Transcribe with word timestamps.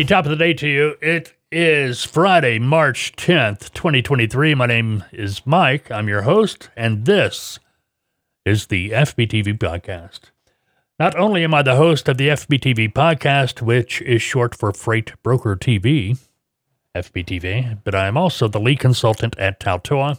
Hey, 0.00 0.06
top 0.06 0.24
of 0.24 0.30
the 0.30 0.36
day 0.36 0.54
to 0.54 0.66
you. 0.66 0.94
It 1.02 1.34
is 1.52 2.04
Friday, 2.04 2.58
March 2.58 3.12
10th, 3.16 3.70
2023. 3.74 4.54
My 4.54 4.64
name 4.64 5.04
is 5.12 5.46
Mike. 5.46 5.90
I'm 5.90 6.08
your 6.08 6.22
host, 6.22 6.70
and 6.74 7.04
this 7.04 7.58
is 8.46 8.68
the 8.68 8.92
FBTV 8.92 9.58
podcast. 9.58 10.30
Not 10.98 11.14
only 11.18 11.44
am 11.44 11.52
I 11.52 11.60
the 11.60 11.76
host 11.76 12.08
of 12.08 12.16
the 12.16 12.28
FBTV 12.28 12.94
podcast, 12.94 13.60
which 13.60 14.00
is 14.00 14.22
short 14.22 14.54
for 14.54 14.72
Freight 14.72 15.12
Broker 15.22 15.54
TV, 15.54 16.18
FBTV, 16.96 17.80
but 17.84 17.94
I 17.94 18.06
am 18.06 18.16
also 18.16 18.48
the 18.48 18.58
lead 18.58 18.80
consultant 18.80 19.38
at 19.38 19.60
Taltoa. 19.60 20.18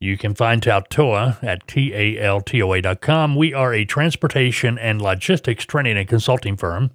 You 0.00 0.18
can 0.18 0.34
find 0.34 0.60
Taltoa 0.60 1.40
at 1.44 1.68
T-A-L-T-O-A.com. 1.68 3.36
We 3.36 3.54
are 3.54 3.72
a 3.72 3.84
transportation 3.84 4.78
and 4.78 5.00
logistics 5.00 5.64
training 5.64 5.96
and 5.96 6.08
consulting 6.08 6.56
firm. 6.56 6.90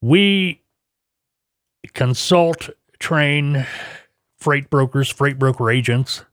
We 0.00 0.62
consult, 1.94 2.70
train 2.98 3.66
freight 4.38 4.70
brokers, 4.70 5.10
freight 5.10 5.38
broker 5.38 5.70
agents, 5.70 6.24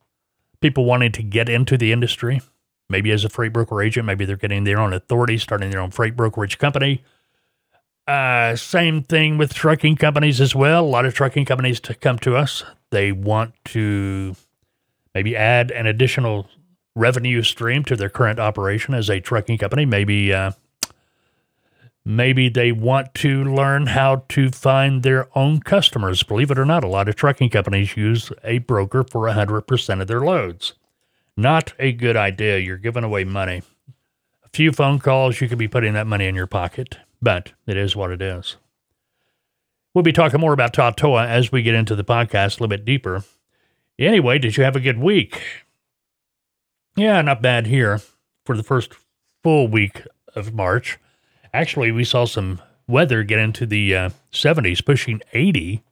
people 0.61 0.85
wanting 0.85 1.11
to 1.13 1.23
get 1.23 1.49
into 1.49 1.77
the 1.77 1.91
industry, 1.91 2.41
maybe 2.89 3.11
as 3.11 3.25
a 3.25 3.29
freight 3.29 3.53
broker 3.53 3.81
agent, 3.81 4.05
maybe 4.05 4.25
they're 4.25 4.37
getting 4.37 4.63
their 4.63 4.79
own 4.79 4.93
authority, 4.93 5.37
starting 5.37 5.71
their 5.71 5.79
own 5.79 5.91
freight 5.91 6.15
brokerage 6.15 6.57
company. 6.57 7.03
Uh, 8.07 8.55
same 8.55 9.01
thing 9.01 9.37
with 9.37 9.53
trucking 9.53 9.95
companies 9.95 10.41
as 10.41 10.53
well. 10.53 10.83
A 10.83 10.85
lot 10.85 11.05
of 11.05 11.13
trucking 11.13 11.45
companies 11.45 11.79
to 11.81 11.95
come 11.95 12.19
to 12.19 12.35
us. 12.35 12.63
They 12.91 13.11
want 13.11 13.53
to 13.65 14.35
maybe 15.15 15.35
add 15.35 15.71
an 15.71 15.87
additional 15.87 16.49
revenue 16.95 17.41
stream 17.43 17.83
to 17.85 17.95
their 17.95 18.09
current 18.09 18.39
operation 18.39 18.93
as 18.93 19.09
a 19.09 19.19
trucking 19.19 19.57
company. 19.57 19.85
Maybe 19.85 20.33
uh, 20.33 20.51
Maybe 22.05 22.49
they 22.49 22.73
want 22.73 23.13
to 23.15 23.45
learn 23.45 23.87
how 23.87 24.25
to 24.29 24.49
find 24.49 25.03
their 25.03 25.29
own 25.37 25.61
customers. 25.61 26.21
Believe 26.23 26.51
it 26.51 26.59
or 26.59 26.65
not, 26.65 26.83
a 26.83 26.87
lot 26.87 27.07
of 27.07 27.15
trucking 27.15 27.49
companies 27.49 27.95
use 27.95 28.31
a 28.43 28.57
broker 28.59 29.05
for 29.09 29.27
100% 29.27 30.01
of 30.01 30.07
their 30.07 30.19
loads. 30.19 30.73
Not 31.37 31.73
a 31.79 31.93
good 31.93 32.17
idea. 32.17 32.59
You're 32.59 32.77
giving 32.77 33.05
away 33.05 33.23
money. 33.23 33.63
A 34.43 34.49
few 34.49 34.73
phone 34.73 34.99
calls, 34.99 35.39
you 35.39 35.47
could 35.47 35.57
be 35.57 35.69
putting 35.69 35.93
that 35.93 36.05
money 36.05 36.27
in 36.27 36.35
your 36.35 36.47
pocket, 36.47 36.97
but 37.21 37.53
it 37.65 37.77
is 37.77 37.95
what 37.95 38.11
it 38.11 38.21
is. 38.21 38.57
We'll 39.93 40.03
be 40.03 40.11
talking 40.11 40.41
more 40.41 40.53
about 40.53 40.73
Taltoa 40.73 41.27
as 41.27 41.51
we 41.51 41.61
get 41.61 41.75
into 41.75 41.95
the 41.95 42.03
podcast 42.03 42.59
a 42.59 42.63
little 42.63 42.67
bit 42.67 42.83
deeper. 42.83 43.23
Anyway, 43.97 44.39
did 44.39 44.57
you 44.57 44.63
have 44.63 44.75
a 44.75 44.81
good 44.81 44.99
week? 44.99 45.41
Yeah, 46.95 47.21
not 47.21 47.41
bad 47.41 47.67
here 47.67 48.01
for 48.43 48.57
the 48.57 48.63
first 48.63 48.93
full 49.41 49.67
week 49.67 50.03
of 50.35 50.53
March. 50.53 50.99
Actually, 51.53 51.91
we 51.91 52.03
saw 52.03 52.25
some 52.25 52.61
weather 52.87 53.23
get 53.23 53.39
into 53.39 53.65
the 53.65 53.95
uh, 53.95 54.09
70s, 54.31 54.83
pushing 54.83 55.21
80. 55.33 55.83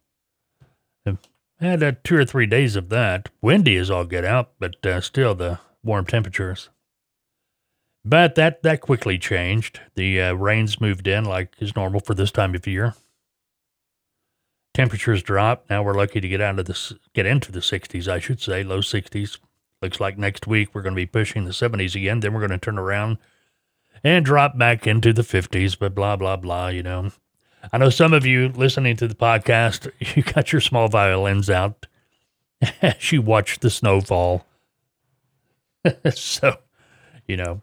Had 1.59 1.83
uh, 1.83 1.91
two 2.03 2.17
or 2.17 2.25
three 2.25 2.47
days 2.47 2.75
of 2.75 2.89
that. 2.89 3.29
Windy 3.39 3.77
as 3.77 3.91
all 3.91 4.05
get 4.05 4.25
out, 4.25 4.53
but 4.59 4.83
uh, 4.83 4.99
still 4.99 5.35
the 5.35 5.59
warm 5.83 6.07
temperatures. 6.07 6.69
But 8.03 8.33
that, 8.33 8.63
that 8.63 8.81
quickly 8.81 9.19
changed. 9.19 9.79
The 9.93 10.19
uh, 10.19 10.33
rains 10.33 10.81
moved 10.81 11.07
in 11.07 11.23
like 11.23 11.53
is 11.59 11.75
normal 11.75 11.99
for 11.99 12.15
this 12.15 12.31
time 12.31 12.55
of 12.55 12.65
year. 12.65 12.95
Temperatures 14.73 15.21
dropped. 15.21 15.69
Now 15.69 15.83
we're 15.83 15.93
lucky 15.93 16.19
to 16.19 16.27
get 16.27 16.41
out 16.41 16.57
of 16.57 16.65
this, 16.65 16.93
get 17.13 17.27
into 17.27 17.51
the 17.51 17.59
60s, 17.59 18.07
I 18.07 18.17
should 18.17 18.41
say, 18.41 18.63
low 18.63 18.79
60s. 18.79 19.37
Looks 19.83 19.99
like 19.99 20.17
next 20.17 20.47
week 20.47 20.73
we're 20.73 20.81
going 20.81 20.95
to 20.95 21.01
be 21.01 21.05
pushing 21.05 21.45
the 21.45 21.51
70s 21.51 21.93
again. 21.93 22.21
Then 22.21 22.33
we're 22.33 22.39
going 22.39 22.51
to 22.51 22.57
turn 22.57 22.79
around 22.79 23.19
and 24.03 24.25
drop 24.25 24.57
back 24.57 24.87
into 24.87 25.13
the 25.13 25.21
50s, 25.21 25.77
but 25.77 25.93
blah, 25.95 26.15
blah, 26.15 26.35
blah, 26.35 26.67
you 26.67 26.83
know. 26.83 27.11
I 27.71 27.77
know 27.77 27.89
some 27.89 28.13
of 28.13 28.25
you 28.25 28.49
listening 28.49 28.97
to 28.97 29.07
the 29.07 29.15
podcast, 29.15 29.91
you 30.15 30.23
got 30.23 30.51
your 30.51 30.61
small 30.61 30.87
violins 30.87 31.49
out 31.49 31.85
as 32.81 33.11
you 33.11 33.21
watch 33.21 33.59
the 33.59 33.69
snowfall. 33.69 34.45
so, 36.13 36.57
you 37.27 37.37
know, 37.37 37.61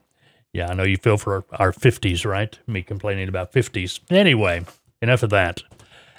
yeah, 0.52 0.70
I 0.70 0.74
know 0.74 0.84
you 0.84 0.96
feel 0.96 1.18
for 1.18 1.44
our 1.52 1.72
50s, 1.72 2.24
right? 2.24 2.58
Me 2.66 2.82
complaining 2.82 3.28
about 3.28 3.52
50s. 3.52 4.00
Anyway, 4.10 4.64
enough 5.02 5.22
of 5.22 5.30
that. 5.30 5.62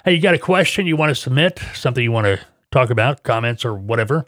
Hey, 0.04 0.14
you 0.14 0.20
got 0.20 0.34
a 0.34 0.38
question 0.38 0.86
you 0.86 0.96
want 0.96 1.10
to 1.10 1.14
submit, 1.14 1.60
something 1.74 2.02
you 2.02 2.12
want 2.12 2.26
to 2.26 2.40
talk 2.70 2.90
about, 2.90 3.22
comments 3.22 3.64
or 3.64 3.74
whatever? 3.74 4.24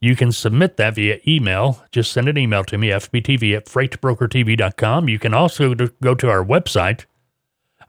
You 0.00 0.16
can 0.16 0.32
submit 0.32 0.78
that 0.78 0.94
via 0.94 1.20
email. 1.28 1.84
Just 1.92 2.12
send 2.12 2.28
an 2.28 2.38
email 2.38 2.64
to 2.64 2.78
me, 2.78 2.88
fbtv 2.88 3.56
at 3.56 3.66
freightbrokertv.com. 3.66 5.08
You 5.08 5.18
can 5.18 5.34
also 5.34 5.74
go 5.74 6.14
to 6.14 6.30
our 6.30 6.44
website, 6.44 7.04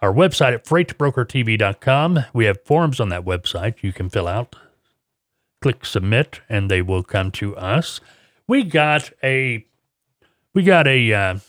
our 0.01 0.13
website 0.13 0.53
at 0.53 0.65
freightbrokertv.com. 0.65 2.19
We 2.33 2.45
have 2.45 2.65
forms 2.65 2.99
on 2.99 3.09
that 3.09 3.23
website 3.23 3.81
you 3.81 3.93
can 3.93 4.09
fill 4.09 4.27
out. 4.27 4.57
Click 5.61 5.85
submit, 5.85 6.41
and 6.49 6.69
they 6.69 6.81
will 6.81 7.03
come 7.03 7.31
to 7.31 7.55
us. 7.55 8.01
We 8.47 8.63
got 8.63 9.11
a 9.23 9.65
we 10.53 10.63
got 10.63 10.87
a 10.87 11.13
uh, 11.13 11.39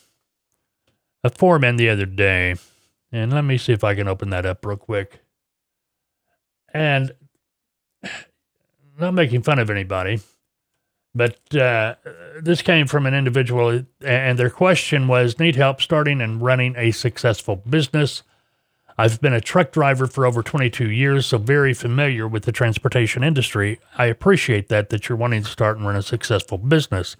a 1.24 1.30
form 1.30 1.64
in 1.64 1.76
the 1.76 1.88
other 1.88 2.06
day, 2.06 2.54
and 3.10 3.32
let 3.32 3.42
me 3.42 3.58
see 3.58 3.72
if 3.72 3.82
I 3.82 3.94
can 3.94 4.06
open 4.06 4.30
that 4.30 4.46
up 4.46 4.64
real 4.64 4.76
quick. 4.76 5.20
And 6.72 7.12
not 9.00 9.14
making 9.14 9.42
fun 9.42 9.58
of 9.58 9.70
anybody, 9.70 10.20
but 11.14 11.54
uh, 11.54 11.94
this 12.40 12.62
came 12.62 12.86
from 12.86 13.06
an 13.06 13.14
individual, 13.14 13.84
and 14.00 14.38
their 14.38 14.50
question 14.50 15.08
was 15.08 15.38
Need 15.38 15.56
help 15.56 15.80
starting 15.80 16.20
and 16.20 16.40
running 16.40 16.74
a 16.76 16.90
successful 16.90 17.56
business. 17.56 18.22
I've 18.98 19.20
been 19.20 19.32
a 19.32 19.40
truck 19.40 19.72
driver 19.72 20.06
for 20.06 20.26
over 20.26 20.42
22 20.42 20.90
years, 20.90 21.26
so 21.26 21.38
very 21.38 21.74
familiar 21.74 22.28
with 22.28 22.44
the 22.44 22.52
transportation 22.52 23.24
industry. 23.24 23.80
I 23.96 24.06
appreciate 24.06 24.68
that, 24.68 24.90
that 24.90 25.08
you're 25.08 25.16
wanting 25.18 25.42
to 25.42 25.50
start 25.50 25.76
and 25.76 25.86
run 25.86 25.96
a 25.96 26.02
successful 26.02 26.58
business. 26.58 27.16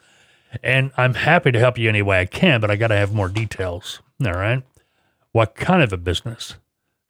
And 0.62 0.92
I'm 0.96 1.14
happy 1.14 1.50
to 1.50 1.58
help 1.58 1.78
you 1.78 1.88
any 1.88 2.02
way 2.02 2.20
I 2.20 2.26
can, 2.26 2.60
but 2.60 2.70
I 2.70 2.76
got 2.76 2.88
to 2.88 2.96
have 2.96 3.14
more 3.14 3.28
details. 3.28 4.00
All 4.24 4.32
right. 4.32 4.62
What 5.32 5.54
kind 5.54 5.82
of 5.82 5.92
a 5.92 5.96
business? 5.96 6.56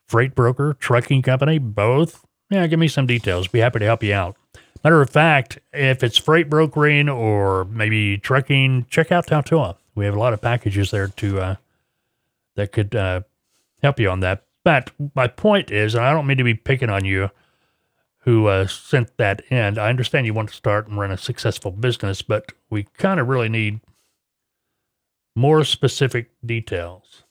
Freight 0.06 0.34
broker, 0.34 0.76
trucking 0.78 1.22
company, 1.22 1.58
both? 1.58 2.24
Yeah, 2.50 2.66
give 2.66 2.78
me 2.78 2.88
some 2.88 3.06
details. 3.06 3.48
Be 3.48 3.58
happy 3.58 3.80
to 3.80 3.84
help 3.84 4.02
you 4.02 4.14
out. 4.14 4.36
Matter 4.84 5.00
of 5.00 5.10
fact, 5.10 5.58
if 5.72 6.02
it's 6.02 6.18
freight 6.18 6.50
brokering 6.50 7.08
or 7.08 7.64
maybe 7.66 8.18
trucking, 8.18 8.86
check 8.90 9.12
out 9.12 9.26
Taltoa. 9.26 9.76
We 9.94 10.04
have 10.06 10.14
a 10.14 10.18
lot 10.18 10.32
of 10.32 10.40
packages 10.40 10.90
there 10.90 11.08
to 11.08 11.40
uh, 11.40 11.54
that 12.56 12.72
could 12.72 12.94
uh, 12.94 13.20
help 13.82 14.00
you 14.00 14.10
on 14.10 14.20
that. 14.20 14.44
But 14.64 14.90
my 15.14 15.28
point 15.28 15.70
is, 15.70 15.94
and 15.94 16.04
I 16.04 16.12
don't 16.12 16.26
mean 16.26 16.38
to 16.38 16.44
be 16.44 16.54
picking 16.54 16.90
on 16.90 17.04
you 17.04 17.30
who 18.20 18.46
uh, 18.46 18.66
sent 18.66 19.16
that 19.16 19.42
in. 19.50 19.78
I 19.78 19.88
understand 19.88 20.26
you 20.26 20.34
want 20.34 20.48
to 20.50 20.54
start 20.54 20.86
and 20.86 20.98
run 20.98 21.10
a 21.10 21.16
successful 21.16 21.72
business, 21.72 22.22
but 22.22 22.52
we 22.70 22.84
kind 22.96 23.18
of 23.18 23.28
really 23.28 23.48
need 23.48 23.80
more 25.34 25.64
specific 25.64 26.30
details. 26.44 27.24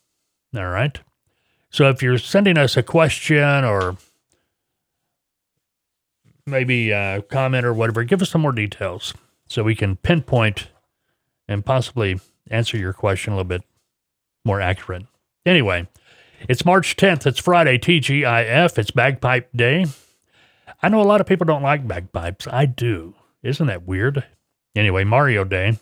All 0.55 0.67
right. 0.67 0.99
So 1.69 1.87
if 1.89 2.03
you're 2.03 2.17
sending 2.17 2.57
us 2.57 2.75
a 2.75 2.83
question 2.83 3.63
or 3.63 3.97
maybe 6.45 6.93
uh, 6.93 7.21
comment 7.21 7.65
or 7.65 7.73
whatever, 7.73 8.03
give 8.03 8.21
us 8.21 8.29
some 8.29 8.41
more 8.41 8.51
details 8.51 9.13
so 9.47 9.63
we 9.63 9.75
can 9.75 9.95
pinpoint 9.95 10.69
and 11.47 11.65
possibly 11.65 12.19
answer 12.49 12.77
your 12.77 12.93
question 12.93 13.33
a 13.33 13.35
little 13.35 13.47
bit 13.47 13.63
more 14.45 14.61
accurate. 14.61 15.03
Anyway, 15.45 15.87
it's 16.47 16.65
March 16.65 16.95
10th. 16.95 17.25
It's 17.25 17.39
Friday, 17.39 17.77
TGIF. 17.77 18.77
It's 18.77 18.91
Bagpipe 18.91 19.49
Day. 19.55 19.85
I 20.81 20.89
know 20.89 21.01
a 21.01 21.03
lot 21.03 21.21
of 21.21 21.27
people 21.27 21.45
don't 21.45 21.63
like 21.63 21.87
bagpipes. 21.87 22.47
I 22.47 22.65
do. 22.65 23.15
Isn't 23.43 23.67
that 23.67 23.87
weird? 23.87 24.23
Anyway, 24.75 25.03
Mario 25.03 25.43
Day. 25.43 25.77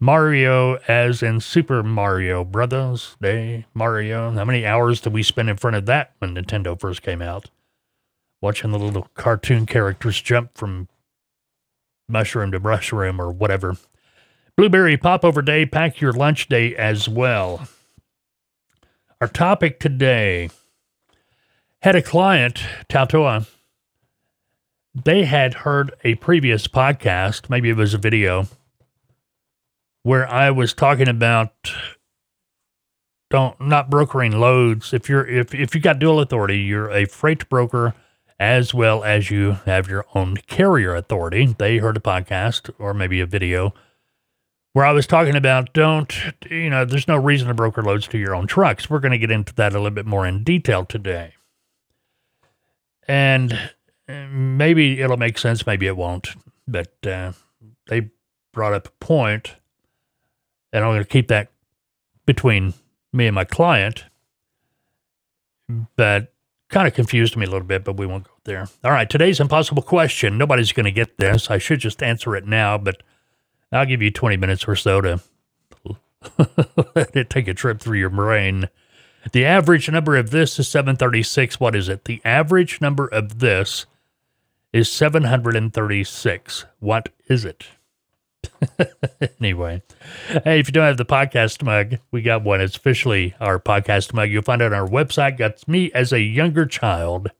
Mario, 0.00 0.78
as 0.88 1.22
in 1.22 1.40
Super 1.40 1.82
Mario 1.82 2.44
Brothers 2.44 3.16
Day. 3.20 3.66
Mario. 3.72 4.32
How 4.32 4.44
many 4.44 4.66
hours 4.66 5.00
did 5.00 5.12
we 5.12 5.22
spend 5.22 5.48
in 5.48 5.56
front 5.56 5.76
of 5.76 5.86
that 5.86 6.12
when 6.18 6.34
Nintendo 6.34 6.78
first 6.78 7.02
came 7.02 7.22
out? 7.22 7.50
Watching 8.42 8.72
the 8.72 8.78
little 8.78 9.08
cartoon 9.14 9.64
characters 9.64 10.20
jump 10.20 10.58
from 10.58 10.88
mushroom 12.08 12.50
to 12.52 12.60
mushroom 12.60 13.20
or 13.20 13.30
whatever. 13.30 13.76
Blueberry 14.56 14.98
Popover 14.98 15.40
Day, 15.40 15.64
pack 15.64 16.00
your 16.00 16.12
lunch 16.12 16.48
day 16.48 16.76
as 16.76 17.08
well. 17.08 17.66
Our 19.20 19.28
topic 19.28 19.80
today 19.80 20.50
had 21.80 21.96
a 21.96 22.02
client, 22.02 22.62
Taltoa. 22.90 23.48
They 24.94 25.24
had 25.24 25.54
heard 25.54 25.94
a 26.04 26.16
previous 26.16 26.66
podcast, 26.66 27.48
maybe 27.48 27.70
it 27.70 27.76
was 27.76 27.94
a 27.94 27.98
video, 27.98 28.48
where 30.02 30.28
I 30.28 30.50
was 30.50 30.74
talking 30.74 31.08
about 31.08 31.72
don't 33.30 33.58
not 33.58 33.88
brokering 33.88 34.38
loads. 34.38 34.92
If 34.92 35.08
you're 35.08 35.26
if 35.26 35.54
if 35.54 35.74
you 35.74 35.80
got 35.80 35.98
dual 35.98 36.20
authority, 36.20 36.58
you're 36.58 36.90
a 36.90 37.06
freight 37.06 37.48
broker 37.48 37.94
as 38.42 38.74
well 38.74 39.04
as 39.04 39.30
you 39.30 39.52
have 39.66 39.88
your 39.88 40.04
own 40.16 40.36
carrier 40.36 40.96
authority. 40.96 41.54
They 41.56 41.78
heard 41.78 41.96
a 41.96 42.00
podcast 42.00 42.74
or 42.76 42.92
maybe 42.92 43.20
a 43.20 43.26
video 43.26 43.72
where 44.72 44.84
I 44.84 44.90
was 44.90 45.06
talking 45.06 45.36
about 45.36 45.72
don't, 45.72 46.12
you 46.50 46.68
know, 46.68 46.84
there's 46.84 47.06
no 47.06 47.14
reason 47.14 47.46
to 47.46 47.54
broker 47.54 47.84
loads 47.84 48.08
to 48.08 48.18
your 48.18 48.34
own 48.34 48.48
trucks. 48.48 48.90
We're 48.90 48.98
going 48.98 49.12
to 49.12 49.18
get 49.18 49.30
into 49.30 49.54
that 49.54 49.74
a 49.74 49.76
little 49.76 49.92
bit 49.92 50.06
more 50.06 50.26
in 50.26 50.42
detail 50.42 50.84
today. 50.84 51.34
And 53.06 53.52
uh, 54.08 54.26
maybe 54.28 55.00
it'll 55.00 55.16
make 55.16 55.38
sense, 55.38 55.64
maybe 55.64 55.86
it 55.86 55.96
won't. 55.96 56.30
But 56.66 56.94
uh, 57.06 57.34
they 57.86 58.10
brought 58.52 58.74
up 58.74 58.88
a 58.88 59.04
point, 59.04 59.54
and 60.72 60.84
I'm 60.84 60.90
going 60.90 61.04
to 61.04 61.08
keep 61.08 61.28
that 61.28 61.52
between 62.26 62.74
me 63.12 63.28
and 63.28 63.36
my 63.36 63.44
client. 63.44 64.06
But 65.94 66.32
kind 66.72 66.88
of 66.88 66.94
confused 66.94 67.36
me 67.36 67.46
a 67.46 67.50
little 67.50 67.66
bit, 67.66 67.84
but 67.84 67.96
we 67.96 68.06
won't 68.06 68.24
go 68.24 68.32
there. 68.44 68.66
All 68.82 68.90
right, 68.90 69.08
today's 69.08 69.38
impossible 69.38 69.82
question. 69.82 70.38
Nobody's 70.38 70.72
going 70.72 70.84
to 70.84 70.90
get 70.90 71.18
this. 71.18 71.50
I 71.50 71.58
should 71.58 71.78
just 71.78 72.02
answer 72.02 72.34
it 72.34 72.46
now, 72.46 72.78
but 72.78 73.02
I'll 73.70 73.86
give 73.86 74.02
you 74.02 74.10
20 74.10 74.36
minutes 74.38 74.66
or 74.66 74.74
so 74.74 75.00
to 75.00 75.20
let 76.96 77.16
it 77.16 77.30
take 77.30 77.46
a 77.46 77.54
trip 77.54 77.80
through 77.80 77.98
your 77.98 78.10
brain. 78.10 78.68
The 79.30 79.44
average 79.44 79.88
number 79.90 80.16
of 80.16 80.30
this 80.30 80.58
is 80.58 80.68
736. 80.68 81.60
What 81.60 81.76
is 81.76 81.88
it? 81.88 82.06
The 82.06 82.20
average 82.24 82.80
number 82.80 83.06
of 83.06 83.38
this 83.38 83.86
is 84.72 84.90
736. 84.90 86.64
What 86.80 87.10
is 87.28 87.44
it? 87.44 87.66
Anyway, 89.40 89.82
hey, 90.44 90.60
if 90.60 90.68
you 90.68 90.72
don't 90.72 90.86
have 90.86 90.96
the 90.96 91.04
podcast 91.04 91.62
mug, 91.62 91.98
we 92.10 92.22
got 92.22 92.42
one. 92.42 92.60
It's 92.60 92.76
officially 92.76 93.34
our 93.40 93.58
podcast 93.58 94.12
mug. 94.12 94.30
You'll 94.30 94.42
find 94.42 94.62
it 94.62 94.72
on 94.72 94.74
our 94.74 94.88
website. 94.88 95.38
Got 95.38 95.66
me 95.68 95.92
as 95.92 96.12
a 96.12 96.20
younger 96.20 96.66
child 96.66 97.30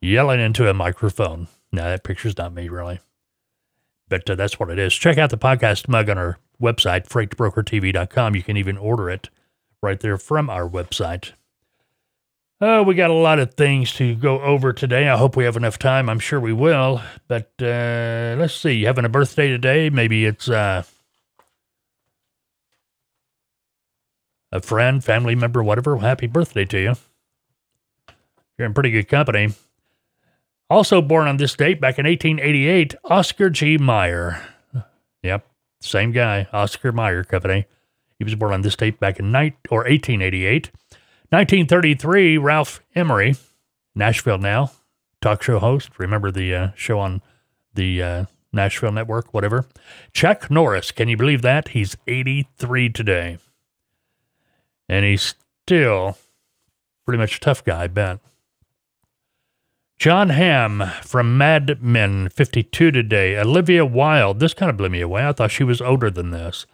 yelling 0.00 0.40
into 0.40 0.68
a 0.68 0.74
microphone. 0.74 1.48
Now, 1.72 1.84
that 1.84 2.04
picture's 2.04 2.36
not 2.36 2.52
me, 2.52 2.68
really. 2.68 3.00
But 4.08 4.28
uh, 4.28 4.34
that's 4.34 4.60
what 4.60 4.70
it 4.70 4.78
is. 4.78 4.94
Check 4.94 5.16
out 5.16 5.30
the 5.30 5.38
podcast 5.38 5.88
mug 5.88 6.10
on 6.10 6.18
our 6.18 6.38
website, 6.60 7.08
freightbrokertv.com. 7.08 8.36
You 8.36 8.42
can 8.42 8.56
even 8.56 8.76
order 8.76 9.08
it 9.08 9.30
right 9.82 9.98
there 9.98 10.18
from 10.18 10.50
our 10.50 10.68
website. 10.68 11.32
Oh, 12.64 12.84
we 12.84 12.94
got 12.94 13.10
a 13.10 13.14
lot 13.14 13.40
of 13.40 13.54
things 13.54 13.92
to 13.94 14.14
go 14.14 14.40
over 14.40 14.72
today. 14.72 15.08
I 15.08 15.16
hope 15.16 15.34
we 15.34 15.42
have 15.42 15.56
enough 15.56 15.80
time. 15.80 16.08
I'm 16.08 16.20
sure 16.20 16.38
we 16.38 16.52
will. 16.52 17.02
But 17.26 17.50
uh, 17.60 18.36
let's 18.38 18.54
see. 18.54 18.74
You 18.74 18.86
having 18.86 19.04
a 19.04 19.08
birthday 19.08 19.48
today? 19.48 19.90
Maybe 19.90 20.24
it's 20.24 20.48
uh, 20.48 20.84
a 24.52 24.62
friend, 24.62 25.02
family 25.02 25.34
member, 25.34 25.60
whatever. 25.60 25.98
Happy 25.98 26.28
birthday 26.28 26.64
to 26.66 26.78
you. 26.78 26.94
You're 28.56 28.66
in 28.66 28.74
pretty 28.74 28.92
good 28.92 29.08
company. 29.08 29.54
Also 30.70 31.02
born 31.02 31.26
on 31.26 31.38
this 31.38 31.56
date 31.56 31.80
back 31.80 31.98
in 31.98 32.06
1888, 32.06 32.94
Oscar 33.06 33.50
G. 33.50 33.76
Mayer. 33.76 34.40
Yep, 35.24 35.44
same 35.80 36.12
guy, 36.12 36.46
Oscar 36.52 36.92
Mayer 36.92 37.24
Company. 37.24 37.66
He 38.20 38.24
was 38.24 38.36
born 38.36 38.52
on 38.52 38.62
this 38.62 38.76
date 38.76 39.00
back 39.00 39.18
in 39.18 39.32
night 39.32 39.56
or 39.68 39.78
1888. 39.78 40.70
1933, 41.32 42.36
Ralph 42.36 42.82
Emery, 42.94 43.36
Nashville 43.94 44.36
Now, 44.36 44.70
talk 45.22 45.42
show 45.42 45.58
host. 45.60 45.98
Remember 45.98 46.30
the 46.30 46.54
uh, 46.54 46.68
show 46.74 46.98
on 46.98 47.22
the 47.72 48.02
uh, 48.02 48.24
Nashville 48.52 48.92
Network, 48.92 49.32
whatever. 49.32 49.64
Chuck 50.12 50.50
Norris, 50.50 50.90
can 50.92 51.08
you 51.08 51.16
believe 51.16 51.40
that? 51.40 51.68
He's 51.68 51.96
83 52.06 52.90
today. 52.90 53.38
And 54.90 55.06
he's 55.06 55.34
still 55.64 56.18
pretty 57.06 57.16
much 57.16 57.38
a 57.38 57.40
tough 57.40 57.64
guy, 57.64 57.84
I 57.84 57.86
bet. 57.86 58.18
Jon 59.98 60.28
Hamm 60.28 60.82
from 61.00 61.38
Mad 61.38 61.82
Men, 61.82 62.28
52 62.28 62.90
today. 62.90 63.38
Olivia 63.38 63.86
Wilde, 63.86 64.38
this 64.38 64.52
kind 64.52 64.68
of 64.68 64.76
blew 64.76 64.90
me 64.90 65.00
away. 65.00 65.26
I 65.26 65.32
thought 65.32 65.50
she 65.50 65.64
was 65.64 65.80
older 65.80 66.10
than 66.10 66.30
this. 66.30 66.66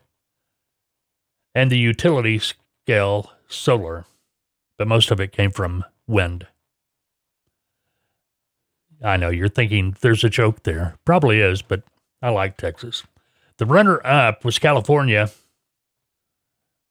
and 1.55 1.71
the 1.71 1.77
utility 1.77 2.39
scale 2.39 3.31
solar, 3.47 4.05
but 4.77 4.87
most 4.87 5.11
of 5.11 5.19
it 5.19 5.31
came 5.31 5.51
from 5.51 5.83
wind. 6.05 6.47
I 9.03 9.17
know 9.17 9.29
you're 9.29 9.47
thinking 9.47 9.95
there's 10.01 10.23
a 10.23 10.29
joke 10.29 10.63
there. 10.63 10.97
Probably 11.05 11.39
is, 11.39 11.61
but 11.61 11.83
I 12.21 12.29
like 12.29 12.57
Texas. 12.57 13.03
The 13.57 13.65
runner 13.65 13.99
up 14.05 14.45
was 14.45 14.59
California 14.59 15.31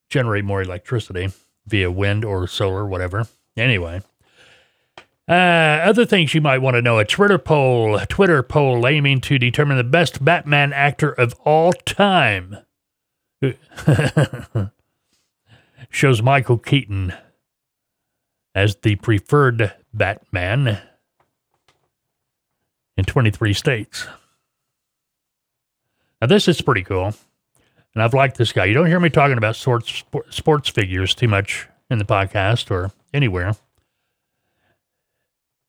generate 0.09 0.45
more 0.45 0.61
electricity 0.61 1.29
via 1.67 1.91
wind 1.91 2.23
or 2.23 2.47
solar, 2.47 2.85
whatever. 2.85 3.27
Anyway. 3.57 4.01
Uh, 5.27 5.81
other 5.83 6.05
things 6.05 6.35
you 6.35 6.41
might 6.41 6.59
want 6.59 6.75
to 6.75 6.83
know: 6.83 6.99
a 6.99 7.05
Twitter 7.05 7.39
poll, 7.39 7.95
a 7.95 8.05
Twitter 8.05 8.43
poll 8.43 8.85
aiming 8.85 9.21
to 9.21 9.39
determine 9.39 9.75
the 9.75 9.83
best 9.83 10.23
Batman 10.23 10.71
actor 10.71 11.11
of 11.11 11.33
all 11.43 11.73
time. 11.73 12.57
shows 15.89 16.21
Michael 16.21 16.57
Keaton 16.57 17.13
as 18.53 18.77
the 18.77 18.95
preferred 18.95 19.73
Batman 19.93 20.79
in 22.97 23.05
23 23.05 23.53
states. 23.53 24.07
Now, 26.21 26.27
this 26.27 26.47
is 26.47 26.61
pretty 26.61 26.83
cool. 26.83 27.13
And 27.93 28.03
I've 28.03 28.13
liked 28.13 28.37
this 28.37 28.51
guy. 28.51 28.65
You 28.65 28.73
don't 28.73 28.87
hear 28.87 28.99
me 28.99 29.09
talking 29.09 29.37
about 29.37 29.55
sports, 29.55 30.03
sports 30.29 30.69
figures 30.69 31.15
too 31.15 31.27
much 31.27 31.67
in 31.89 31.97
the 31.97 32.05
podcast 32.05 32.71
or 32.71 32.91
anywhere. 33.13 33.55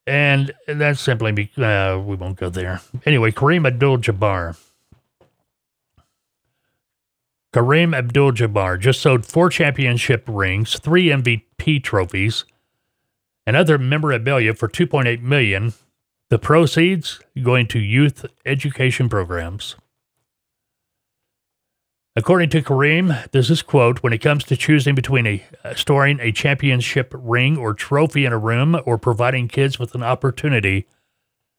And 0.06 0.52
that's 0.66 1.00
simply 1.00 1.32
because 1.32 1.58
uh, 1.58 2.00
we 2.04 2.16
won't 2.16 2.36
go 2.36 2.48
there. 2.48 2.80
Anyway, 3.04 3.32
Kareem 3.32 3.66
Abdul 3.66 3.98
Jabbar 3.98 4.56
Kareem 7.52 7.96
Abdul 7.96 8.32
Jabbar 8.32 8.78
just 8.78 9.00
sold 9.00 9.24
four 9.24 9.48
championship 9.48 10.24
rings, 10.26 10.78
three 10.78 11.08
MVP 11.08 11.82
trophies, 11.82 12.44
and 13.46 13.56
other 13.56 13.78
memorabilia 13.78 14.54
for 14.54 14.68
2.8 14.68 15.22
million. 15.22 15.72
The 16.28 16.38
proceeds 16.38 17.20
going 17.40 17.68
to 17.68 17.78
youth 17.78 18.26
education 18.44 19.08
programs. 19.08 19.76
According 22.18 22.48
to 22.50 22.62
Kareem, 22.62 23.30
this 23.32 23.50
is 23.50 23.60
quote, 23.60 24.02
when 24.02 24.14
it 24.14 24.22
comes 24.22 24.42
to 24.44 24.56
choosing 24.56 24.94
between 24.94 25.26
a 25.26 25.44
uh, 25.62 25.74
storing 25.74 26.18
a 26.18 26.32
championship 26.32 27.12
ring 27.14 27.58
or 27.58 27.74
trophy 27.74 28.24
in 28.24 28.32
a 28.32 28.38
room 28.38 28.80
or 28.86 28.96
providing 28.96 29.48
kids 29.48 29.78
with 29.78 29.94
an 29.94 30.02
opportunity 30.02 30.86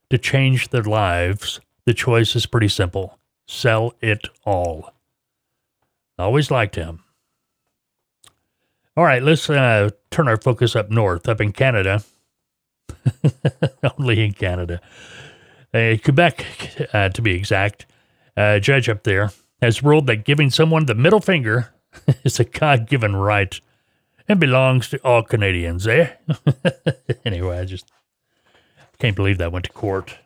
to 0.10 0.17
change 0.17 0.70
their 0.70 0.84
lives, 0.84 1.62
the 1.86 1.94
choice 1.94 2.36
is 2.36 2.48
pretty 2.48 2.70
simple. 2.70 3.20
Sell 3.48 3.94
it 4.01 4.29
all. 4.46 4.91
Always 6.18 6.50
liked 6.52 6.76
him. 6.76 7.04
All 8.96 9.04
right, 9.04 9.22
let's 9.22 9.50
uh, 9.50 9.92
turn 10.10 10.28
our 10.28 10.38
focus 10.38 10.76
up 10.76 10.90
north, 10.90 11.30
up 11.30 11.40
in 11.40 11.54
Canada. 11.54 12.04
Only 14.00 14.26
in 14.26 14.34
Canada. 14.34 14.82
Uh, 15.74 15.96
Quebec, 16.04 16.46
uh, 16.94 17.10
to 17.10 17.22
be 17.22 17.36
exact. 17.36 17.86
A 18.36 18.60
judge 18.60 18.90
up 18.90 19.04
there 19.04 19.32
has 19.62 19.84
ruled 19.84 20.08
that 20.08 20.26
giving 20.26 20.50
someone 20.50 20.86
the 20.86 20.96
middle 20.96 21.20
finger 21.20 21.74
is 22.24 22.40
a 22.40 22.44
God 22.44 22.88
given 22.88 23.16
right 23.16 23.60
and 24.28 24.40
belongs 24.40 24.90
to 24.90 24.98
all 25.04 25.24
Canadians, 25.24 25.88
eh? 25.88 26.14
anyway, 27.26 27.60
I 27.60 27.66
just 27.66 27.92
can't 29.00 29.16
believe 29.16 29.38
that 29.38 29.52
went 29.52 29.66
to 29.66 29.72
court. 29.72 30.18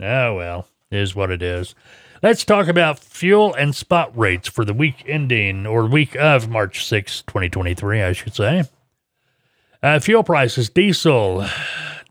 Oh, 0.00 0.34
well, 0.34 0.68
is 0.90 1.14
what 1.14 1.30
it 1.30 1.42
is. 1.42 1.74
Let's 2.26 2.44
talk 2.44 2.66
about 2.66 2.98
fuel 2.98 3.54
and 3.54 3.72
spot 3.72 4.10
rates 4.18 4.48
for 4.48 4.64
the 4.64 4.74
week 4.74 5.04
ending, 5.06 5.64
or 5.64 5.86
week 5.86 6.16
of 6.16 6.48
March 6.48 6.84
6, 6.84 7.22
2023, 7.22 8.02
I 8.02 8.12
should 8.14 8.34
say. 8.34 8.64
Uh, 9.80 10.00
fuel 10.00 10.24
prices, 10.24 10.68
diesel 10.68 11.46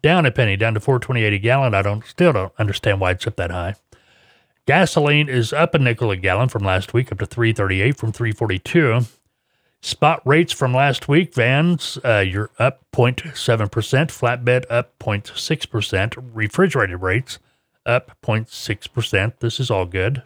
down 0.01 0.25
a 0.25 0.31
penny, 0.31 0.55
down 0.55 0.73
to 0.75 0.79
428 0.79 1.33
a 1.33 1.37
gallon. 1.37 1.73
I 1.73 1.81
don't 1.81 2.05
still 2.05 2.31
don't 2.31 2.53
understand 2.57 3.01
why 3.01 3.11
it's 3.11 3.27
up 3.27 3.35
that 3.35 3.51
high. 3.51 3.75
Gasoline 4.65 5.27
is 5.27 5.51
up 5.51 5.75
a 5.75 5.79
nickel 5.79 6.11
a 6.11 6.15
gallon 6.15 6.47
from 6.47 6.63
last 6.63 6.93
week, 6.93 7.11
up 7.11 7.19
to 7.19 7.25
338 7.25 7.97
from 7.97 8.13
342. 8.13 9.01
Spot 9.81 10.21
rates 10.23 10.53
from 10.53 10.73
last 10.73 11.09
week, 11.09 11.33
vans, 11.33 11.99
uh, 12.05 12.23
you're 12.25 12.51
up 12.57 12.85
0.7%, 12.93 13.67
flatbed 13.67 14.63
up 14.69 14.97
0.6%, 14.97 16.31
refrigerated 16.33 17.01
rates 17.01 17.37
up 17.85 18.11
0.6%. 18.23 19.39
This 19.39 19.59
is 19.59 19.69
all 19.71 19.85
good. 19.85 20.23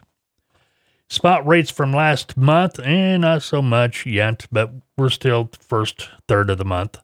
Spot 1.08 1.44
rates 1.44 1.70
from 1.70 1.92
last 1.92 2.36
month, 2.36 2.78
eh, 2.78 3.16
not 3.16 3.42
so 3.42 3.60
much 3.60 4.06
yet, 4.06 4.46
but 4.52 4.72
we're 4.96 5.10
still 5.10 5.50
first 5.58 6.08
third 6.28 6.50
of 6.50 6.58
the 6.58 6.64
month. 6.64 6.98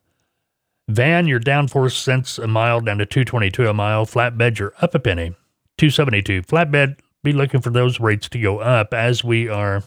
Van, 0.87 1.27
you're 1.27 1.39
down 1.39 1.67
four 1.67 1.89
cents 1.89 2.37
a 2.37 2.47
mile, 2.47 2.79
down 2.79 2.99
to 2.99 3.05
222 3.05 3.67
a 3.67 3.73
mile. 3.73 4.05
Flatbed, 4.05 4.57
you're 4.57 4.73
up 4.81 4.95
a 4.95 4.99
penny, 4.99 5.35
272. 5.77 6.43
Flatbed 6.43 6.99
be 7.21 7.33
looking 7.33 7.59
for 7.59 7.69
those 7.69 7.99
rates 7.99 8.29
to 8.29 8.39
go 8.39 8.59
up 8.59 8.93
as 8.93 9.23
we 9.23 9.49
are 9.49 9.83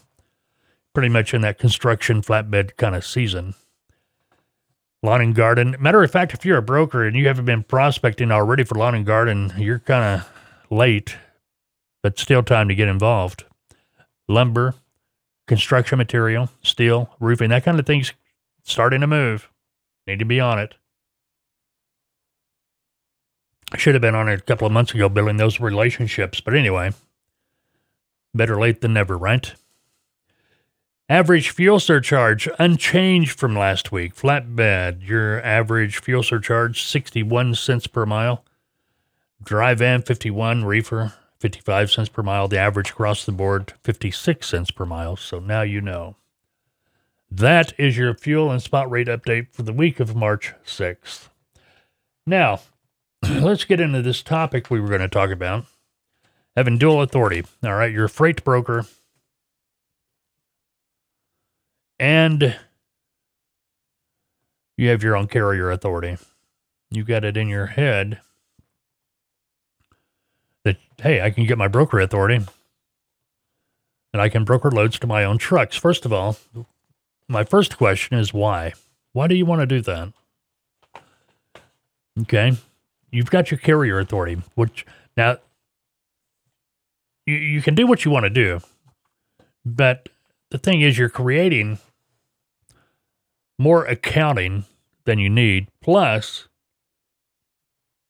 pretty 0.92 1.08
much 1.08 1.32
in 1.32 1.40
that 1.40 1.58
construction 1.58 2.20
flatbed 2.20 2.76
kind 2.76 2.94
of 2.94 3.06
season. 3.06 3.54
Lawn 5.02 5.22
and 5.22 5.34
garden. 5.34 5.74
Matter 5.80 6.02
of 6.02 6.10
fact, 6.10 6.34
if 6.34 6.44
you're 6.44 6.58
a 6.58 6.62
broker 6.62 7.06
and 7.06 7.16
you 7.16 7.26
haven't 7.26 7.46
been 7.46 7.62
prospecting 7.62 8.30
already 8.30 8.64
for 8.64 8.74
lawn 8.74 8.94
and 8.94 9.06
garden, 9.06 9.54
you're 9.56 9.78
kind 9.78 10.20
of 10.20 10.30
late, 10.70 11.16
but 12.02 12.18
still 12.18 12.42
time 12.42 12.68
to 12.68 12.74
get 12.74 12.88
involved. 12.88 13.44
Lumber, 14.28 14.74
construction 15.46 15.98
material, 15.98 16.48
steel, 16.62 17.10
roofing, 17.20 17.50
that 17.50 17.64
kind 17.64 17.78
of 17.78 17.86
thing's 17.86 18.12
starting 18.62 19.00
to 19.00 19.06
move. 19.06 19.50
Need 20.06 20.20
to 20.20 20.24
be 20.24 20.40
on 20.40 20.58
it. 20.58 20.74
I 23.72 23.76
should 23.76 23.94
have 23.94 24.02
been 24.02 24.14
on 24.14 24.28
it 24.28 24.40
a 24.40 24.42
couple 24.42 24.66
of 24.66 24.72
months 24.72 24.94
ago 24.94 25.08
building 25.08 25.36
those 25.36 25.60
relationships, 25.60 26.40
but 26.40 26.54
anyway, 26.54 26.92
Better 28.34 28.60
late 28.60 28.80
than 28.80 28.92
never, 28.92 29.18
right? 29.18 29.52
Average 31.08 31.50
fuel 31.50 31.80
surcharge 31.80 32.48
unchanged 32.60 33.36
from 33.36 33.56
last 33.56 33.90
week. 33.90 34.14
Flatbed, 34.14 35.06
your 35.06 35.42
average 35.42 35.98
fuel 35.98 36.22
surcharge 36.22 36.84
61 36.84 37.56
cents 37.56 37.88
per 37.88 38.06
mile. 38.06 38.44
Dry 39.42 39.74
van 39.74 40.02
51, 40.02 40.64
reefer 40.64 41.14
55 41.38 41.90
cents 41.90 42.08
per 42.08 42.22
mile. 42.22 42.48
The 42.48 42.58
average 42.58 42.90
across 42.90 43.24
the 43.24 43.32
board 43.32 43.72
56 43.82 44.46
cents 44.46 44.70
per 44.70 44.84
mile. 44.84 45.16
So 45.16 45.38
now 45.38 45.62
you 45.62 45.80
know. 45.80 46.16
That 47.30 47.72
is 47.78 47.96
your 47.96 48.14
fuel 48.14 48.50
and 48.50 48.60
spot 48.60 48.90
rate 48.90 49.06
update 49.06 49.52
for 49.52 49.62
the 49.62 49.72
week 49.72 50.00
of 50.00 50.16
March 50.16 50.52
6th. 50.66 51.28
Now, 52.26 52.60
let's 53.22 53.64
get 53.64 53.80
into 53.80 54.02
this 54.02 54.22
topic 54.22 54.68
we 54.68 54.80
were 54.80 54.88
going 54.88 55.00
to 55.00 55.08
talk 55.08 55.30
about 55.30 55.66
having 56.56 56.76
dual 56.76 57.02
authority. 57.02 57.44
All 57.62 57.74
right, 57.74 57.92
you're 57.92 58.06
a 58.06 58.10
freight 58.10 58.42
broker 58.44 58.84
and 62.00 62.56
you 64.76 64.88
have 64.88 65.02
your 65.02 65.16
own 65.16 65.28
carrier 65.28 65.70
authority. 65.70 66.16
You've 66.90 67.06
got 67.06 67.24
it 67.24 67.36
in 67.36 67.48
your 67.48 67.66
head 67.66 68.20
that, 70.64 70.76
hey, 71.02 71.20
I 71.20 71.30
can 71.30 71.46
get 71.46 71.58
my 71.58 71.68
broker 71.68 72.00
authority 72.00 72.44
and 74.12 74.22
I 74.22 74.28
can 74.28 74.44
broker 74.44 74.70
loads 74.70 74.98
to 74.98 75.06
my 75.06 75.24
own 75.24 75.38
trucks. 75.38 75.76
First 75.76 76.04
of 76.04 76.12
all, 76.12 76.36
my 77.28 77.44
first 77.44 77.76
question 77.76 78.18
is 78.18 78.34
why? 78.34 78.72
Why 79.12 79.26
do 79.26 79.34
you 79.34 79.46
want 79.46 79.60
to 79.60 79.66
do 79.66 79.80
that? 79.82 80.12
Okay. 82.22 82.56
You've 83.10 83.30
got 83.30 83.50
your 83.50 83.58
carrier 83.58 83.98
authority, 83.98 84.42
which 84.54 84.86
now 85.16 85.38
you, 87.26 87.34
you 87.36 87.62
can 87.62 87.74
do 87.74 87.86
what 87.86 88.04
you 88.04 88.10
want 88.10 88.24
to 88.24 88.30
do, 88.30 88.60
but 89.64 90.08
the 90.50 90.58
thing 90.58 90.80
is, 90.80 90.98
you're 90.98 91.08
creating 91.08 91.78
more 93.58 93.84
accounting 93.84 94.64
than 95.04 95.18
you 95.18 95.30
need. 95.30 95.68
Plus, 95.80 96.48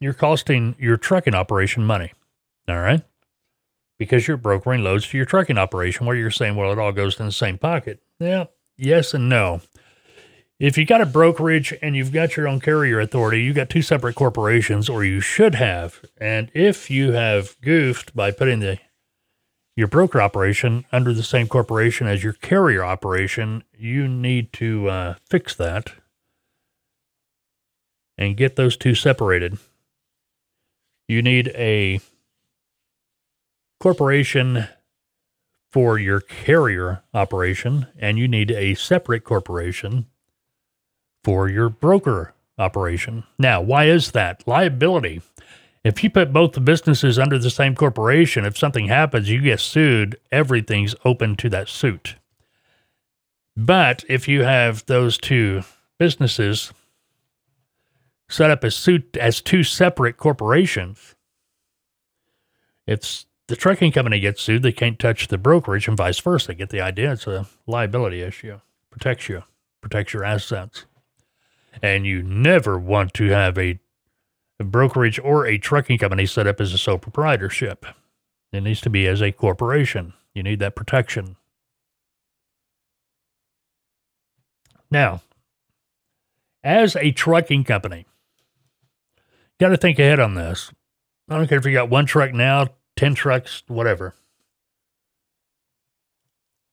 you're 0.01 0.15
costing 0.15 0.75
your 0.79 0.97
trucking 0.97 1.35
operation 1.35 1.85
money. 1.85 2.13
All 2.69 2.81
right. 2.81 3.03
Because 3.99 4.27
you're 4.27 4.37
brokering 4.37 4.83
loads 4.83 5.09
to 5.09 5.17
your 5.17 5.27
trucking 5.27 5.59
operation 5.59 6.07
where 6.07 6.17
you're 6.17 6.31
saying, 6.31 6.57
well, 6.57 6.73
it 6.73 6.79
all 6.79 6.93
goes 6.93 7.21
in 7.21 7.27
the 7.27 7.33
same 7.33 7.59
pocket. 7.59 8.03
Yeah. 8.19 8.47
Yes 8.77 9.13
and 9.13 9.29
no. 9.29 9.61
If 10.59 10.77
you 10.77 10.85
got 10.85 11.01
a 11.01 11.07
brokerage 11.07 11.75
and 11.81 11.97
you've 11.97 12.13
got 12.13 12.37
your 12.37 12.47
own 12.47 12.61
carrier 12.61 13.01
authority, 13.01 13.43
you 13.43 13.55
got 13.55 13.71
two 13.71 13.81
separate 13.81 14.15
corporations, 14.15 14.91
or 14.91 15.05
you 15.05 15.21
should 15.21 15.55
have. 15.55 16.03
And 16.19 16.51
if 16.55 16.91
you 16.91 17.13
have 17.13 17.59
goofed 17.63 18.15
by 18.15 18.31
putting 18.31 18.61
the 18.61 18.79
your 19.75 19.89
broker 19.89 20.21
operation 20.21 20.85
under 20.93 21.15
the 21.15 21.23
same 21.23 21.49
corporation 21.49 22.07
as 22.07 22.23
your 22.23 22.35
carrier 22.35 22.85
operation, 22.85 23.65
you 23.75 24.07
need 24.07 24.53
to 24.53 24.89
uh, 24.91 25.15
fix 25.31 25.55
that 25.55 25.93
and 28.19 28.37
get 28.37 28.57
those 28.57 28.77
two 28.77 28.95
separated. 28.95 29.57
You 31.09 31.23
need 31.23 31.49
a 31.55 32.01
corporation 33.81 34.69
for 35.73 35.99
your 35.99 36.21
carrier 36.21 37.03
operation, 37.13 37.87
and 37.99 38.19
you 38.19 38.29
need 38.29 38.51
a 38.51 38.75
separate 38.75 39.25
corporation 39.25 40.07
for 41.25 41.49
your 41.49 41.69
broker 41.69 42.35
operation. 42.59 43.25
Now, 43.39 43.61
why 43.61 43.87
is 43.87 44.13
that? 44.13 44.47
Liability 44.47 45.23
if 45.83 46.05
you 46.05 46.11
put 46.11 46.33
both 46.33 46.53
the 46.53 46.61
businesses 46.61 47.19
under 47.19 47.39
the 47.39 47.51
same 47.51 47.75
corporation, 47.75 48.45
if 48.45 48.59
something 48.59 48.89
happens, 48.89 49.31
you 49.31 49.41
get 49.41 49.61
sued, 49.61 50.19
everything's 50.31 50.95
open 51.05 51.37
to 51.37 51.49
that 51.51 51.69
suit. 51.69 52.17
But 53.57 54.05
if 54.09 54.29
you 54.29 54.43
have 54.45 54.85
those 54.87 55.17
two 55.17 55.63
businesses 55.99 56.73
set 58.29 58.51
up 58.51 58.63
as 58.63 58.77
suit 58.77 59.17
as 59.17 59.41
two 59.41 59.63
separate 59.63 60.19
corporations, 60.19 61.15
if 62.87 63.25
the 63.51 63.57
trucking 63.57 63.91
company 63.91 64.21
gets 64.21 64.41
sued, 64.41 64.63
they 64.63 64.71
can't 64.71 64.97
touch 64.97 65.27
the 65.27 65.37
brokerage 65.37 65.89
and 65.89 65.97
vice 65.97 66.21
versa. 66.21 66.49
They 66.49 66.55
Get 66.55 66.71
the 66.71 66.81
idea? 66.81 67.13
It's 67.15 67.27
a 67.27 67.49
liability 67.67 68.23
issue. 68.23 68.61
Protects 68.91 69.29
you, 69.29 69.43
protects 69.81 70.13
your 70.13 70.25
assets. 70.25 70.87
And 71.83 72.07
you 72.07 72.23
never 72.23 72.79
want 72.79 73.13
to 73.15 73.31
have 73.31 73.59
a 73.59 73.81
a 74.61 74.65
brokerage 74.65 75.19
or 75.19 75.47
a 75.47 75.59
trucking 75.59 75.99
company 75.99 76.27
set 76.27 76.47
up 76.47 76.61
as 76.61 76.73
a 76.73 76.79
sole 76.79 76.99
proprietorship. 76.99 77.87
It 78.53 78.61
needs 78.61 78.81
to 78.83 78.91
be 78.91 79.09
as 79.09 79.23
a 79.23 79.33
corporation. 79.33 80.13
You 80.35 80.43
need 80.45 80.61
that 80.61 80.77
protection. 80.77 81.37
Now, 84.93 85.23
as 86.63 86.95
a 86.95 87.11
trucking 87.11 87.65
company, 87.65 88.07
got 89.59 89.71
to 89.71 89.77
think 89.77 89.99
ahead 89.99 90.21
on 90.21 90.35
this. 90.35 90.71
I 91.29 91.37
don't 91.37 91.49
care 91.49 91.59
if 91.59 91.65
you 91.65 91.73
got 91.73 91.89
one 91.91 92.07
truck 92.07 92.33
now, 92.35 92.69
10 93.01 93.15
trucks, 93.15 93.63
whatever. 93.67 94.15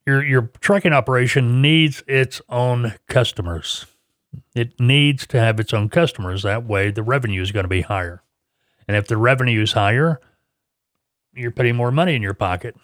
Your, 0.05 0.21
your 0.21 0.51
trucking 0.59 0.91
operation 0.91 1.61
needs 1.61 2.03
its 2.05 2.41
own 2.49 2.95
customers. 3.07 3.85
It 4.53 4.77
needs 4.77 5.25
to 5.27 5.39
have 5.39 5.57
its 5.57 5.73
own 5.73 5.87
customers. 5.87 6.43
That 6.43 6.65
way, 6.65 6.91
the 6.91 7.01
revenue 7.01 7.41
is 7.41 7.53
going 7.53 7.63
to 7.63 7.69
be 7.69 7.79
higher. 7.79 8.23
And 8.89 8.97
if 8.97 9.07
the 9.07 9.15
revenue 9.15 9.61
is 9.61 9.71
higher, 9.71 10.19
you're 11.33 11.51
putting 11.51 11.77
more 11.77 11.91
money 11.91 12.13
in 12.13 12.21
your 12.21 12.33
pocket. 12.33 12.75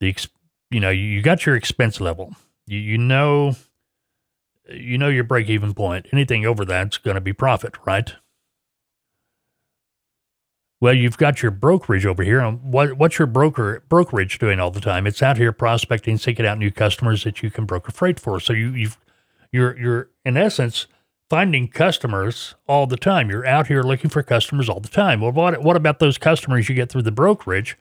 The 0.00 0.16
you 0.70 0.80
know, 0.80 0.88
you, 0.88 1.20
got 1.20 1.44
your 1.44 1.54
expense 1.54 2.00
level. 2.00 2.34
You, 2.66 2.78
you 2.78 2.96
know, 2.96 3.56
you 4.70 4.96
know 4.96 5.10
your 5.10 5.24
break 5.24 5.50
even 5.50 5.74
point. 5.74 6.06
Anything 6.14 6.46
over 6.46 6.64
that's 6.64 6.96
going 6.96 7.16
to 7.16 7.20
be 7.20 7.34
profit, 7.34 7.74
right? 7.84 8.14
Well, 10.82 10.94
you've 10.94 11.16
got 11.16 11.42
your 11.42 11.52
brokerage 11.52 12.04
over 12.04 12.24
here. 12.24 12.40
Um, 12.40 12.58
what, 12.58 12.94
what's 12.94 13.16
your 13.16 13.26
broker 13.26 13.84
brokerage 13.88 14.40
doing 14.40 14.58
all 14.58 14.72
the 14.72 14.80
time? 14.80 15.06
It's 15.06 15.22
out 15.22 15.36
here 15.36 15.52
prospecting, 15.52 16.18
seeking 16.18 16.44
out 16.44 16.58
new 16.58 16.72
customers 16.72 17.22
that 17.22 17.40
you 17.40 17.52
can 17.52 17.66
broker 17.66 17.92
freight 17.92 18.18
for. 18.18 18.40
So 18.40 18.52
you, 18.52 18.70
you've 18.70 18.98
you're 19.52 19.78
you're 19.78 20.10
in 20.24 20.36
essence 20.36 20.88
finding 21.30 21.68
customers 21.68 22.56
all 22.66 22.88
the 22.88 22.96
time. 22.96 23.30
You're 23.30 23.46
out 23.46 23.68
here 23.68 23.84
looking 23.84 24.10
for 24.10 24.24
customers 24.24 24.68
all 24.68 24.80
the 24.80 24.88
time. 24.88 25.20
Well, 25.20 25.30
what 25.30 25.62
what 25.62 25.76
about 25.76 26.00
those 26.00 26.18
customers 26.18 26.68
you 26.68 26.74
get 26.74 26.90
through 26.90 27.02
the 27.02 27.12
brokerage 27.12 27.78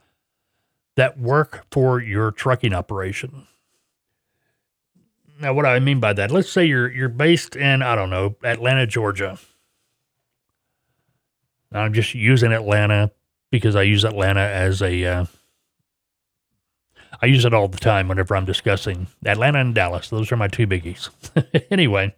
that 0.95 1.19
work 1.19 1.65
for 1.71 1.99
your 1.99 2.29
trucking 2.29 2.71
operation? 2.71 3.47
Now, 5.39 5.55
what 5.55 5.63
do 5.63 5.69
I 5.69 5.79
mean 5.79 5.99
by 5.99 6.13
that? 6.13 6.29
Let's 6.29 6.51
say 6.51 6.65
you're 6.65 6.91
you're 6.91 7.09
based 7.09 7.55
in 7.55 7.81
I 7.81 7.95
don't 7.95 8.11
know 8.11 8.35
Atlanta, 8.43 8.85
Georgia 8.85 9.39
I'm 11.71 11.93
just 11.93 12.13
using 12.13 12.51
Atlanta 12.51 13.11
because 13.51 13.75
I 13.75 13.83
use 13.83 14.03
Atlanta 14.03 14.41
as 14.41 14.81
a. 14.81 15.05
Uh, 15.05 15.25
I 17.21 17.27
use 17.27 17.45
it 17.45 17.53
all 17.53 17.67
the 17.67 17.77
time 17.77 18.07
whenever 18.07 18.35
I'm 18.35 18.45
discussing 18.45 19.07
Atlanta 19.25 19.59
and 19.59 19.75
Dallas. 19.75 20.09
Those 20.09 20.31
are 20.31 20.37
my 20.37 20.47
two 20.47 20.65
biggies. 20.65 21.09
anyway, 21.71 22.15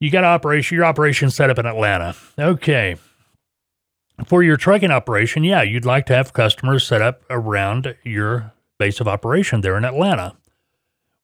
you 0.00 0.10
got 0.10 0.24
operation 0.24 0.76
your 0.76 0.84
operation 0.84 1.30
set 1.30 1.50
up 1.50 1.58
in 1.58 1.66
Atlanta. 1.66 2.14
Okay. 2.38 2.96
For 4.26 4.42
your 4.42 4.56
trucking 4.56 4.90
operation, 4.90 5.42
yeah, 5.42 5.62
you'd 5.62 5.86
like 5.86 6.06
to 6.06 6.14
have 6.14 6.32
customers 6.32 6.86
set 6.86 7.00
up 7.00 7.22
around 7.30 7.96
your 8.04 8.52
base 8.78 9.00
of 9.00 9.08
operation 9.08 9.62
there 9.62 9.76
in 9.76 9.84
Atlanta. 9.84 10.36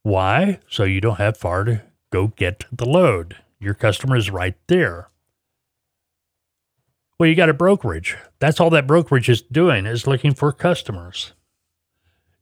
Why? 0.03 0.59
So 0.69 0.83
you 0.83 0.99
don't 0.99 1.17
have 1.17 1.37
far 1.37 1.63
to 1.65 1.83
go 2.09 2.27
get 2.27 2.65
the 2.71 2.87
load. 2.87 3.37
Your 3.59 3.73
customer 3.73 4.15
is 4.15 4.31
right 4.31 4.55
there. 4.67 5.09
Well, 7.19 7.27
you 7.27 7.35
got 7.35 7.49
a 7.49 7.53
brokerage. 7.53 8.15
That's 8.39 8.61
all 8.61 8.69
that 8.69 8.87
brokerage 8.87 9.27
is 9.27 9.41
doing 9.41 9.85
is 9.85 10.07
looking 10.07 10.33
for 10.33 10.53
customers. 10.53 11.33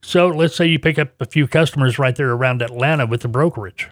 So 0.04 0.28
let's 0.28 0.56
say 0.56 0.68
you 0.68 0.78
pick 0.78 1.00
up 1.00 1.20
a 1.20 1.26
few 1.26 1.48
customers 1.48 1.98
right 1.98 2.16
there 2.16 2.32
around 2.32 2.62
Atlanta 2.62 3.08
with 3.08 3.22
the 3.22 3.28
brokerage. 3.28 3.90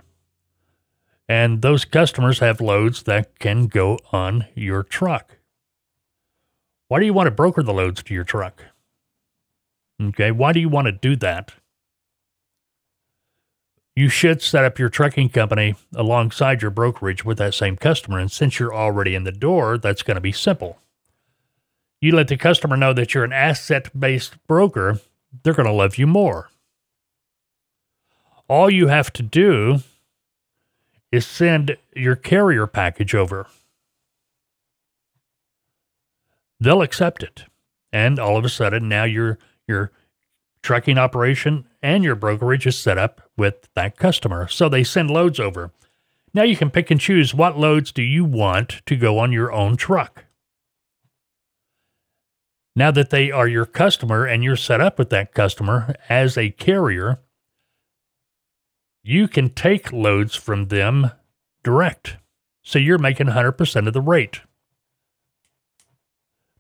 And 1.27 1.63
those 1.63 1.86
customers 1.86 2.38
have 2.38 2.62
loads 2.62 3.01
that 3.04 3.39
can 3.39 3.65
go 3.65 3.98
on 4.12 4.46
your 4.54 4.84
truck. 4.84 5.39
Why 6.88 7.00
do 7.00 7.08
you 7.08 7.13
want 7.13 7.25
to 7.25 7.32
broker 7.32 7.63
the 7.63 7.74
loads 7.74 8.04
to 8.04 8.13
your 8.13 8.24
truck? 8.24 8.63
Okay, 10.00 10.30
why 10.30 10.54
do 10.54 10.60
you 10.60 10.70
want 10.70 10.86
to 10.86 10.92
do 10.92 11.15
that? 11.15 11.54
You 13.96 14.10
should 14.10 14.42
set 14.42 14.66
up 14.66 14.78
your 14.78 14.90
trucking 14.90 15.30
company 15.30 15.75
alongside 15.96 16.62
your 16.62 16.72
brokerage 16.72 17.24
with 17.24 17.38
that 17.38 17.54
same 17.54 17.78
customer. 17.78 18.20
And 18.20 18.30
since 18.30 18.60
you're 18.60 18.75
already 18.75 19.16
in 19.16 19.24
the 19.24 19.32
door, 19.32 19.78
that's 19.78 20.04
going 20.04 20.16
to 20.16 20.22
be 20.22 20.34
simple. 20.34 20.80
You 22.02 22.14
let 22.14 22.28
the 22.28 22.36
customer 22.36 22.75
know 22.75 22.92
that 22.94 23.14
you're 23.14 23.24
an 23.24 23.32
asset 23.32 23.98
based 23.98 24.36
broker, 24.48 25.00
they're 25.44 25.54
going 25.54 25.68
to 25.68 25.72
love 25.72 25.98
you 25.98 26.08
more. 26.08 26.50
All 28.48 28.70
you 28.70 28.88
have 28.88 29.12
to 29.14 29.24
do 29.24 29.80
is 31.12 31.25
send 31.25 31.78
your 31.96 32.16
carrier 32.16 32.68
package 32.68 33.16
over. 33.16 33.48
They'll 36.60 36.81
accept 36.81 37.24
it. 37.24 37.46
And 37.94 38.20
all 38.20 38.38
of 38.38 38.44
a 38.44 38.50
sudden, 38.50 38.90
now 38.90 39.05
your, 39.05 39.40
your 39.68 39.92
trucking 40.66 40.98
operation 40.98 41.66
and 41.82 42.04
your 42.04 42.16
brokerage 42.16 42.68
is 42.68 42.78
set 42.78 42.98
up 42.98 43.22
with 43.38 43.70
that 43.75 43.98
customer. 43.98 44.48
So 44.48 44.68
they 44.68 44.84
send 44.84 45.10
loads 45.10 45.40
over. 45.40 45.72
Now 46.34 46.44
you 46.44 46.58
can 46.58 46.72
pick 46.72 46.92
and 46.92 47.00
choose 47.00 47.34
what 47.34 47.58
loads 47.58 47.94
do 47.94 48.01
you 48.01 48.25
want 48.25 48.82
to 48.88 48.98
go 48.98 49.20
on 49.20 49.32
your 49.32 49.54
own 49.54 49.78
truck. 49.78 50.25
Now 52.75 52.92
that 52.92 53.10
they 53.10 53.32
are 53.32 53.48
your 53.48 53.66
customer 53.66 54.25
and 54.25 54.44
you're 54.44 54.58
set 54.58 54.82
up 54.82 55.00
with 55.00 55.10
that 55.12 55.34
customer 55.34 55.96
as 56.10 56.38
a 56.38 56.50
carrier, 56.50 57.20
you 59.01 59.30
can 59.30 59.50
take 59.50 59.94
loads 59.94 60.36
from 60.36 60.68
them 60.68 61.12
direct. 61.64 62.18
So 62.64 62.80
you're 62.80 62.98
making 62.98 63.28
100% 63.28 63.88
of 63.88 63.94
the 63.94 64.01
rate. 64.01 64.42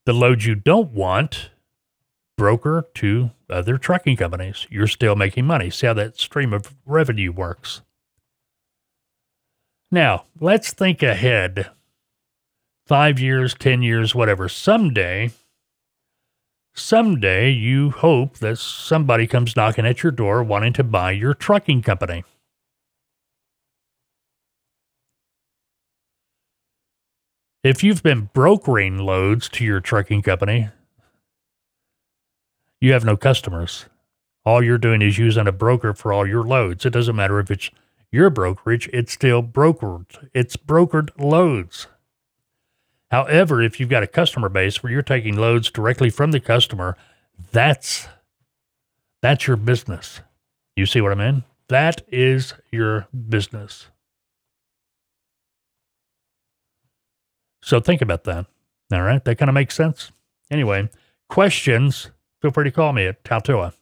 The 0.05 0.13
loads 0.13 0.45
you 0.45 0.53
don't 0.53 0.91
want, 0.91 1.49
broker 2.37 2.87
to 2.95 3.31
other 3.49 3.77
trucking 3.77 4.17
companies. 4.17 4.67
You're 4.69 4.87
still 4.87 5.15
making 5.15 5.45
money. 5.45 5.69
See 5.69 5.87
how 5.87 5.93
that 5.93 6.17
stream 6.17 6.53
of 6.53 6.73
revenue 6.85 7.31
works. 7.31 7.81
Now, 9.91 10.25
let's 10.39 10.73
think 10.73 11.01
ahead 11.03 11.71
five 12.85 13.19
years, 13.19 13.53
10 13.53 13.81
years, 13.81 14.13
whatever. 14.13 14.49
Someday, 14.49 15.31
someday 16.73 17.49
you 17.51 17.91
hope 17.91 18.37
that 18.39 18.57
somebody 18.57 19.27
comes 19.27 19.55
knocking 19.55 19.85
at 19.85 20.03
your 20.03 20.11
door 20.11 20.43
wanting 20.43 20.73
to 20.73 20.83
buy 20.83 21.11
your 21.11 21.33
trucking 21.33 21.81
company. 21.81 22.23
If 27.63 27.83
you've 27.83 28.03
been 28.03 28.29
brokering 28.31 28.99
loads 28.99 29.49
to 29.49 29.65
your 29.65 29.79
trucking 29.79 30.21
company, 30.21 30.69
you 32.85 32.93
have 32.93 33.03
no 33.03 33.17
customers. 33.17 33.85
All 34.45 34.63
you're 34.63 34.77
doing 34.77 35.01
is 35.01 35.17
using 35.17 35.47
a 35.47 35.51
broker 35.51 35.91
for 35.95 36.13
all 36.13 36.27
your 36.27 36.43
loads. 36.43 36.85
It 36.85 36.91
doesn't 36.91 37.15
matter 37.15 37.39
if 37.39 37.49
it's 37.49 37.71
your 38.11 38.29
brokerage, 38.29 38.87
it's 38.93 39.11
still 39.11 39.41
brokered. 39.41 40.29
It's 40.35 40.55
brokered 40.55 41.09
loads. 41.17 41.87
However, 43.09 43.59
if 43.59 43.79
you've 43.79 43.89
got 43.89 44.03
a 44.03 44.07
customer 44.07 44.49
base 44.49 44.83
where 44.83 44.91
you're 44.91 45.01
taking 45.01 45.35
loads 45.35 45.71
directly 45.71 46.11
from 46.11 46.29
the 46.29 46.39
customer, 46.39 46.95
that's 47.51 48.07
that's 49.23 49.47
your 49.47 49.57
business. 49.57 50.21
You 50.75 50.85
see 50.85 51.01
what 51.01 51.11
I 51.11 51.15
mean? 51.15 51.43
That 51.69 52.03
is 52.09 52.53
your 52.71 53.07
business. 53.29 53.87
So 57.63 57.79
think 57.79 58.03
about 58.03 58.25
that. 58.25 58.45
All 58.93 59.01
right, 59.01 59.25
that 59.25 59.39
kind 59.39 59.49
of 59.49 59.55
makes 59.55 59.73
sense. 59.73 60.11
Anyway, 60.51 60.87
questions 61.29 62.11
feel 62.45 62.51
free 62.51 62.65
to 62.65 62.71
call 62.71 62.93
me 62.93 63.07
at 63.07 63.23
Taltoa. 63.23 63.73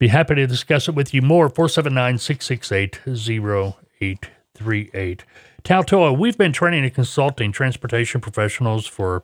Be 0.00 0.08
happy 0.08 0.34
to 0.34 0.48
discuss 0.48 0.88
it 0.88 0.96
with 0.96 1.14
you 1.14 1.22
more. 1.22 1.48
479 1.48 2.18
668 2.18 2.98
0838. 3.06 5.24
Taltoa, 5.62 6.18
we've 6.18 6.36
been 6.36 6.52
training 6.52 6.82
and 6.82 6.92
consulting 6.92 7.52
transportation 7.52 8.20
professionals 8.20 8.84
for, 8.84 9.22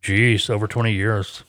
geez, 0.00 0.50
over 0.50 0.66
20 0.66 0.92
years. 0.92 1.44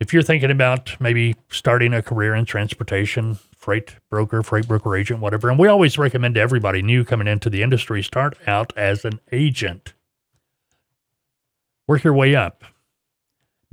If 0.00 0.12
you're 0.12 0.24
thinking 0.24 0.50
about 0.50 1.00
maybe 1.00 1.36
starting 1.48 1.94
a 1.94 2.02
career 2.02 2.34
in 2.34 2.46
transportation, 2.46 3.38
freight 3.56 3.94
broker, 4.10 4.42
freight 4.42 4.66
broker 4.66 4.96
agent, 4.96 5.20
whatever, 5.20 5.48
and 5.48 5.60
we 5.60 5.68
always 5.68 5.96
recommend 5.96 6.34
to 6.34 6.40
everybody 6.40 6.82
new 6.82 7.04
coming 7.04 7.28
into 7.28 7.48
the 7.48 7.62
industry 7.62 8.02
start 8.02 8.36
out 8.48 8.72
as 8.76 9.04
an 9.04 9.20
agent. 9.30 9.94
Work 11.86 12.02
your 12.02 12.14
way 12.14 12.34
up 12.34 12.64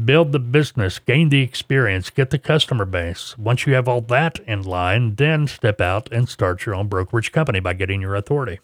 build 0.06 0.32
the 0.32 0.40
business, 0.40 1.00
gain 1.00 1.30
the 1.30 1.42
experience, 1.42 2.10
get 2.10 2.30
the 2.30 2.40
customer 2.40 2.86
base. 2.86 3.38
Once 3.38 3.66
you 3.66 3.74
have 3.74 3.88
all 3.88 4.02
that 4.02 4.40
in 4.40 4.64
line, 4.64 5.16
then 5.16 5.48
step 5.48 5.82
out 5.82 6.12
and 6.12 6.30
start 6.30 6.66
your 6.66 6.76
own 6.76 6.88
brokerage 6.88 7.32
company 7.32 7.60
by 7.60 7.74
getting 7.74 8.02
your 8.02 8.16
authority. 8.16 8.60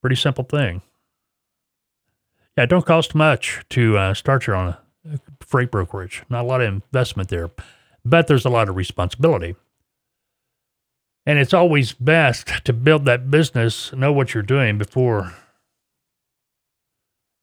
Pretty 0.00 0.16
simple 0.16 0.44
thing. 0.44 0.82
Yeah, 2.56 2.64
it 2.64 2.70
don't 2.70 2.86
cost 2.86 3.14
much 3.14 3.64
to 3.70 3.98
uh, 3.98 4.14
start 4.14 4.46
your 4.46 4.56
own 4.56 4.68
uh, 4.68 5.16
freight 5.40 5.70
brokerage. 5.70 6.22
Not 6.28 6.44
a 6.44 6.48
lot 6.48 6.60
of 6.60 6.68
investment 6.68 7.28
there, 7.28 7.50
but 8.04 8.26
there's 8.26 8.44
a 8.44 8.50
lot 8.50 8.68
of 8.68 8.76
responsibility. 8.76 9.56
And 11.26 11.38
it's 11.38 11.54
always 11.54 11.92
best 11.92 12.64
to 12.64 12.72
build 12.72 13.04
that 13.06 13.30
business, 13.30 13.92
know 13.92 14.12
what 14.12 14.32
you're 14.32 14.42
doing 14.42 14.78
before 14.78 15.34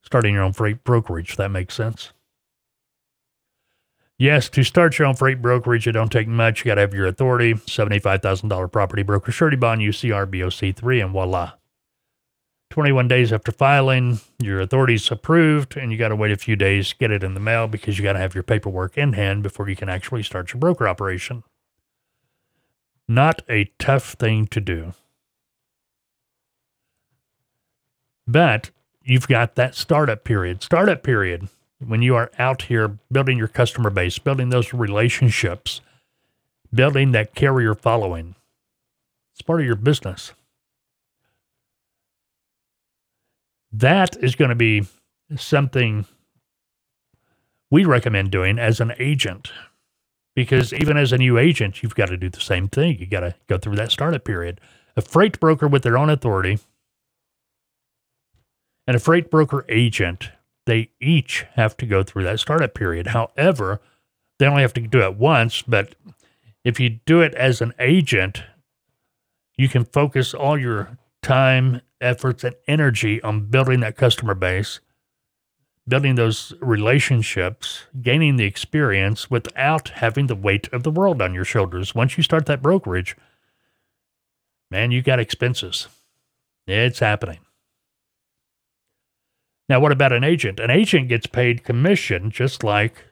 starting 0.03 0.35
your 0.35 0.43
own 0.43 0.53
freight 0.53 0.83
brokerage, 0.83 1.31
if 1.31 1.37
that 1.37 1.49
makes 1.49 1.73
sense. 1.73 2.11
Yes, 4.17 4.47
to 4.49 4.63
start 4.63 4.99
your 4.99 5.07
own 5.07 5.15
freight 5.15 5.41
brokerage, 5.41 5.87
it 5.87 5.93
don't 5.93 6.11
take 6.11 6.27
much. 6.27 6.59
You 6.59 6.69
got 6.69 6.75
to 6.75 6.81
have 6.81 6.93
your 6.93 7.07
authority, 7.07 7.55
$75,000 7.55 8.71
property 8.71 9.03
broker 9.03 9.31
surety 9.31 9.57
bond, 9.57 9.81
UCR 9.81 10.27
BOC3, 10.27 11.03
and 11.03 11.11
voila. 11.11 11.53
21 12.69 13.07
days 13.07 13.33
after 13.33 13.51
filing, 13.51 14.19
your 14.39 14.61
authority's 14.61 15.11
approved, 15.11 15.77
and 15.77 15.91
you 15.91 15.97
got 15.97 16.07
to 16.09 16.15
wait 16.15 16.31
a 16.31 16.37
few 16.37 16.55
days 16.55 16.89
to 16.89 16.97
get 16.97 17.11
it 17.11 17.23
in 17.23 17.33
the 17.33 17.39
mail 17.39 17.67
because 17.67 17.97
you 17.97 18.03
got 18.03 18.13
to 18.13 18.19
have 18.19 18.33
your 18.33 18.43
paperwork 18.43 18.97
in 18.97 19.13
hand 19.13 19.43
before 19.43 19.69
you 19.69 19.75
can 19.75 19.89
actually 19.89 20.23
start 20.23 20.53
your 20.53 20.59
broker 20.59 20.87
operation. 20.87 21.43
Not 23.07 23.41
a 23.49 23.65
tough 23.77 24.13
thing 24.13 24.47
to 24.47 24.61
do. 24.61 24.93
But 28.25 28.71
you've 29.03 29.27
got 29.27 29.55
that 29.55 29.75
startup 29.75 30.23
period. 30.23 30.63
Startup 30.63 31.01
period. 31.03 31.49
when 31.85 32.01
you 32.01 32.15
are 32.15 32.31
out 32.39 32.63
here 32.63 32.97
building 33.11 33.37
your 33.37 33.47
customer 33.47 33.89
base, 33.89 34.17
building 34.17 34.49
those 34.49 34.73
relationships, 34.73 35.81
building 36.73 37.11
that 37.11 37.35
carrier 37.35 37.75
following. 37.75 38.35
It's 39.33 39.41
part 39.41 39.59
of 39.59 39.65
your 39.65 39.75
business. 39.75 40.33
That 43.71 44.15
is 44.23 44.35
going 44.35 44.49
to 44.49 44.55
be 44.55 44.85
something 45.35 46.05
we 47.71 47.85
recommend 47.85 48.31
doing 48.31 48.59
as 48.59 48.79
an 48.79 48.93
agent 48.99 49.51
because 50.35 50.73
even 50.73 50.97
as 50.97 51.11
a 51.11 51.17
new 51.17 51.37
agent, 51.37 51.83
you've 51.83 51.95
got 51.95 52.07
to 52.07 52.17
do 52.17 52.29
the 52.29 52.39
same 52.39 52.67
thing. 52.67 52.97
You 52.99 53.07
got 53.07 53.21
to 53.21 53.35
go 53.47 53.57
through 53.57 53.75
that 53.77 53.91
startup 53.91 54.23
period. 54.23 54.61
A 54.95 55.01
freight 55.01 55.39
broker 55.39 55.67
with 55.67 55.83
their 55.83 55.97
own 55.97 56.09
authority 56.09 56.59
and 58.87 58.95
a 58.95 58.99
freight 58.99 59.29
broker 59.29 59.65
agent, 59.69 60.29
they 60.65 60.91
each 61.01 61.45
have 61.53 61.75
to 61.77 61.85
go 61.85 62.03
through 62.03 62.23
that 62.23 62.39
startup 62.39 62.73
period. 62.73 63.07
However, 63.07 63.81
they 64.39 64.47
only 64.47 64.61
have 64.61 64.73
to 64.73 64.81
do 64.81 65.01
it 65.01 65.15
once, 65.15 65.61
but 65.61 65.95
if 66.63 66.79
you 66.79 66.99
do 67.05 67.21
it 67.21 67.33
as 67.35 67.61
an 67.61 67.73
agent, 67.79 68.43
you 69.57 69.69
can 69.69 69.85
focus 69.85 70.33
all 70.33 70.57
your 70.57 70.97
time, 71.21 71.81
efforts, 72.01 72.43
and 72.43 72.55
energy 72.67 73.21
on 73.21 73.47
building 73.47 73.81
that 73.81 73.95
customer 73.95 74.33
base 74.33 74.79
building 75.87 76.15
those 76.15 76.53
relationships, 76.61 77.85
gaining 78.01 78.37
the 78.37 78.45
experience 78.45 79.29
without 79.29 79.89
having 79.89 80.27
the 80.27 80.35
weight 80.35 80.71
of 80.71 80.83
the 80.83 80.91
world 80.91 81.21
on 81.21 81.33
your 81.33 81.45
shoulders. 81.45 81.93
Once 81.93 82.17
you 82.17 82.23
start 82.23 82.45
that 82.45 82.61
brokerage, 82.61 83.17
man, 84.71 84.91
you 84.91 85.01
got 85.01 85.19
expenses. 85.19 85.87
It's 86.65 86.99
happening. 86.99 87.39
Now, 89.69 89.79
what 89.79 89.91
about 89.91 90.11
an 90.11 90.23
agent? 90.23 90.59
An 90.59 90.69
agent 90.69 91.07
gets 91.07 91.27
paid 91.27 91.63
commission 91.63 92.31
just 92.31 92.63
like 92.63 93.05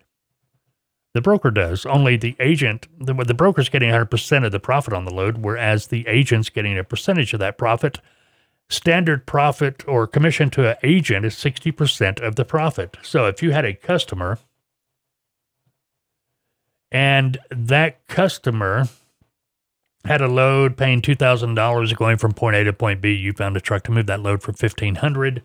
the 1.13 1.21
broker 1.21 1.51
does. 1.51 1.85
Only 1.85 2.17
the 2.17 2.35
agent, 2.39 2.87
the, 2.99 3.13
the 3.13 3.33
broker's 3.33 3.69
getting 3.69 3.91
100% 3.91 4.45
of 4.45 4.51
the 4.51 4.59
profit 4.59 4.93
on 4.93 5.05
the 5.05 5.13
load, 5.13 5.39
whereas 5.39 5.87
the 5.87 6.07
agent's 6.07 6.49
getting 6.49 6.77
a 6.77 6.83
percentage 6.83 7.33
of 7.33 7.39
that 7.39 7.57
profit 7.57 7.99
standard 8.71 9.25
profit 9.25 9.85
or 9.87 10.07
commission 10.07 10.49
to 10.49 10.69
an 10.69 10.77
agent 10.81 11.25
is 11.25 11.35
60% 11.35 12.21
of 12.21 12.35
the 12.35 12.45
profit. 12.45 12.97
So 13.01 13.25
if 13.25 13.43
you 13.43 13.51
had 13.51 13.65
a 13.65 13.73
customer 13.73 14.39
and 16.91 17.37
that 17.49 18.07
customer 18.07 18.87
had 20.05 20.21
a 20.21 20.27
load 20.27 20.77
paying 20.77 21.01
$2,000 21.01 21.95
going 21.97 22.17
from 22.17 22.33
point 22.33 22.55
A 22.55 22.63
to 22.63 22.73
point 22.73 23.01
B, 23.01 23.13
you 23.13 23.33
found 23.33 23.57
a 23.57 23.61
truck 23.61 23.83
to 23.83 23.91
move 23.91 24.07
that 24.07 24.21
load 24.21 24.41
for 24.41 24.51
1500 24.51 25.43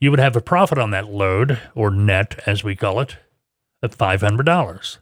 you 0.00 0.10
would 0.10 0.20
have 0.20 0.36
a 0.36 0.40
profit 0.40 0.78
on 0.78 0.90
that 0.90 1.08
load, 1.08 1.60
or 1.74 1.90
net 1.90 2.40
as 2.46 2.62
we 2.62 2.76
call 2.76 3.00
it, 3.00 3.16
of 3.82 3.96
$500. 3.96 4.98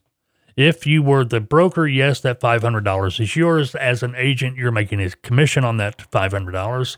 If 0.57 0.87
you 0.87 1.03
were 1.03 1.25
the 1.25 1.41
broker, 1.41 1.87
yes, 1.87 2.21
that 2.21 2.41
$500 2.41 3.21
is 3.21 3.37
yours. 3.37 3.75
As 3.75 4.03
an 4.03 4.15
agent, 4.17 4.57
you're 4.57 4.73
making 4.73 5.01
a 5.01 5.11
commission 5.11 5.65
on 5.65 5.77
that 5.77 6.11
$500 6.11 6.97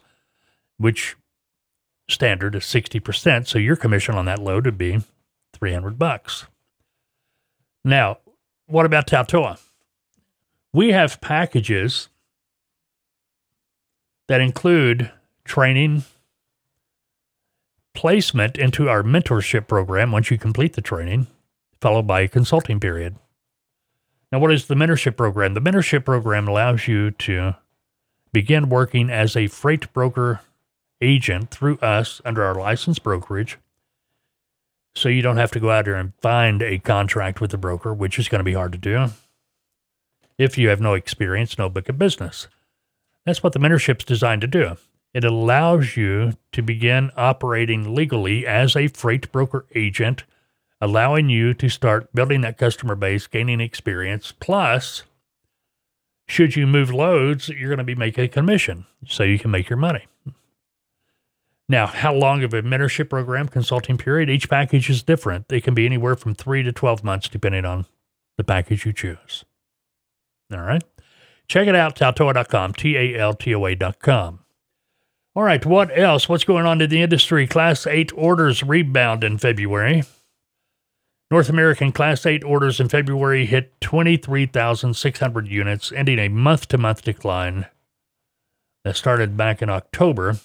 which 0.78 1.16
standard 2.08 2.54
is 2.54 2.62
60%. 2.62 3.46
So 3.46 3.58
your 3.58 3.76
commission 3.76 4.14
on 4.14 4.24
that 4.24 4.38
load 4.38 4.64
would 4.64 4.78
be 4.78 5.00
300 5.52 5.98
bucks. 5.98 6.46
Now, 7.84 8.18
what 8.66 8.86
about 8.86 9.06
Taltoa? 9.06 9.60
We 10.72 10.92
have 10.92 11.20
packages 11.20 12.08
that 14.28 14.40
include 14.40 15.10
training, 15.44 16.04
placement 17.94 18.56
into 18.56 18.88
our 18.88 19.02
mentorship 19.02 19.66
program 19.66 20.12
once 20.12 20.30
you 20.30 20.38
complete 20.38 20.74
the 20.74 20.82
training, 20.82 21.26
followed 21.80 22.06
by 22.06 22.20
a 22.20 22.28
consulting 22.28 22.80
period. 22.80 23.16
Now, 24.30 24.38
what 24.38 24.52
is 24.52 24.66
the 24.66 24.74
mentorship 24.74 25.16
program? 25.16 25.54
The 25.54 25.60
mentorship 25.60 26.04
program 26.04 26.48
allows 26.48 26.86
you 26.86 27.10
to 27.12 27.56
begin 28.32 28.68
working 28.68 29.10
as 29.10 29.36
a 29.36 29.46
freight 29.46 29.92
broker 29.92 30.40
agent 31.00 31.50
through 31.50 31.78
us 31.78 32.20
under 32.24 32.44
our 32.44 32.54
license 32.54 32.98
brokerage. 32.98 33.58
So 34.94 35.08
you 35.08 35.22
don't 35.22 35.36
have 35.36 35.52
to 35.52 35.60
go 35.60 35.70
out 35.70 35.84
there 35.84 35.94
and 35.94 36.12
find 36.20 36.60
a 36.62 36.78
contract 36.78 37.40
with 37.40 37.52
the 37.52 37.58
broker, 37.58 37.94
which 37.94 38.18
is 38.18 38.28
going 38.28 38.40
to 38.40 38.44
be 38.44 38.54
hard 38.54 38.72
to 38.72 38.78
do 38.78 39.10
if 40.38 40.56
you 40.56 40.68
have 40.68 40.80
no 40.80 40.94
experience, 40.94 41.58
no 41.58 41.68
book 41.68 41.88
of 41.88 41.98
business. 41.98 42.46
That's 43.26 43.42
what 43.42 43.52
the 43.52 43.58
mentorship 43.58 43.98
is 43.98 44.04
designed 44.04 44.40
to 44.42 44.46
do. 44.46 44.76
It 45.14 45.24
allows 45.24 45.96
you 45.96 46.34
to 46.52 46.62
begin 46.62 47.10
operating 47.16 47.94
legally 47.94 48.46
as 48.46 48.76
a 48.76 48.88
freight 48.88 49.32
broker 49.32 49.66
agent, 49.74 50.24
allowing 50.80 51.28
you 51.28 51.54
to 51.54 51.68
start 51.68 52.12
building 52.14 52.42
that 52.42 52.58
customer 52.58 52.94
base, 52.94 53.26
gaining 53.26 53.60
experience. 53.60 54.32
Plus, 54.38 55.04
should 56.28 56.56
you 56.56 56.66
move 56.66 56.92
loads, 56.92 57.48
you're 57.48 57.70
going 57.70 57.78
to 57.78 57.84
be 57.84 57.94
making 57.94 58.24
a 58.24 58.28
commission 58.28 58.86
so 59.06 59.22
you 59.22 59.38
can 59.38 59.50
make 59.50 59.70
your 59.70 59.78
money. 59.78 60.06
Now, 61.70 61.86
how 61.86 62.14
long 62.14 62.42
of 62.44 62.54
a 62.54 62.62
mentorship 62.62 63.10
program 63.10 63.48
consulting 63.48 63.98
period? 63.98 64.30
Each 64.30 64.48
package 64.48 64.88
is 64.88 65.02
different. 65.02 65.48
They 65.48 65.60
can 65.60 65.74
be 65.74 65.84
anywhere 65.84 66.16
from 66.16 66.34
three 66.34 66.62
to 66.62 66.72
12 66.72 67.04
months, 67.04 67.28
depending 67.28 67.64
on 67.64 67.86
the 68.36 68.44
package 68.44 68.86
you 68.86 68.92
choose. 68.92 69.44
All 70.52 70.60
right. 70.60 70.82
Check 71.46 71.66
it 71.66 71.74
out, 71.74 71.96
taltoa.com, 71.96 72.74
T 72.74 72.96
A 72.96 73.18
L 73.18 73.34
T 73.34 73.54
O 73.54 73.66
A.com. 73.66 74.40
All 75.38 75.44
right. 75.44 75.64
What 75.64 75.96
else? 75.96 76.28
What's 76.28 76.42
going 76.42 76.66
on 76.66 76.80
in 76.80 76.90
the 76.90 77.00
industry? 77.00 77.46
Class 77.46 77.86
8 77.86 78.10
orders 78.16 78.64
rebound 78.64 79.22
in 79.22 79.38
February. 79.38 80.02
North 81.30 81.48
American 81.48 81.92
Class 81.92 82.26
8 82.26 82.42
orders 82.42 82.80
in 82.80 82.88
February 82.88 83.46
hit 83.46 83.80
23,600 83.80 85.46
units, 85.46 85.92
ending 85.92 86.18
a 86.18 86.26
month 86.26 86.66
to 86.66 86.76
month 86.76 87.02
decline 87.02 87.66
that 88.82 88.96
started 88.96 89.36
back 89.36 89.62
in 89.62 89.70
October 89.70 90.38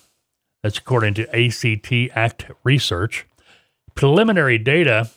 that's 0.61 0.77
according 0.77 1.15
to 1.15 1.35
ACT 1.35 2.15
Act 2.15 2.51
research. 2.63 3.25
Preliminary 3.95 4.59
data 4.59 5.09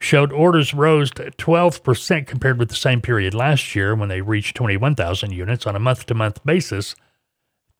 showed 0.00 0.32
orders 0.32 0.74
rose 0.74 1.12
12% 1.12 2.26
compared 2.26 2.58
with 2.58 2.68
the 2.68 2.74
same 2.74 3.00
period 3.00 3.32
last 3.32 3.76
year 3.76 3.94
when 3.94 4.08
they 4.08 4.22
reached 4.22 4.56
21,000 4.56 5.30
units 5.30 5.68
on 5.68 5.76
a 5.76 5.78
month 5.78 6.04
to 6.06 6.14
month 6.14 6.44
basis. 6.44 6.96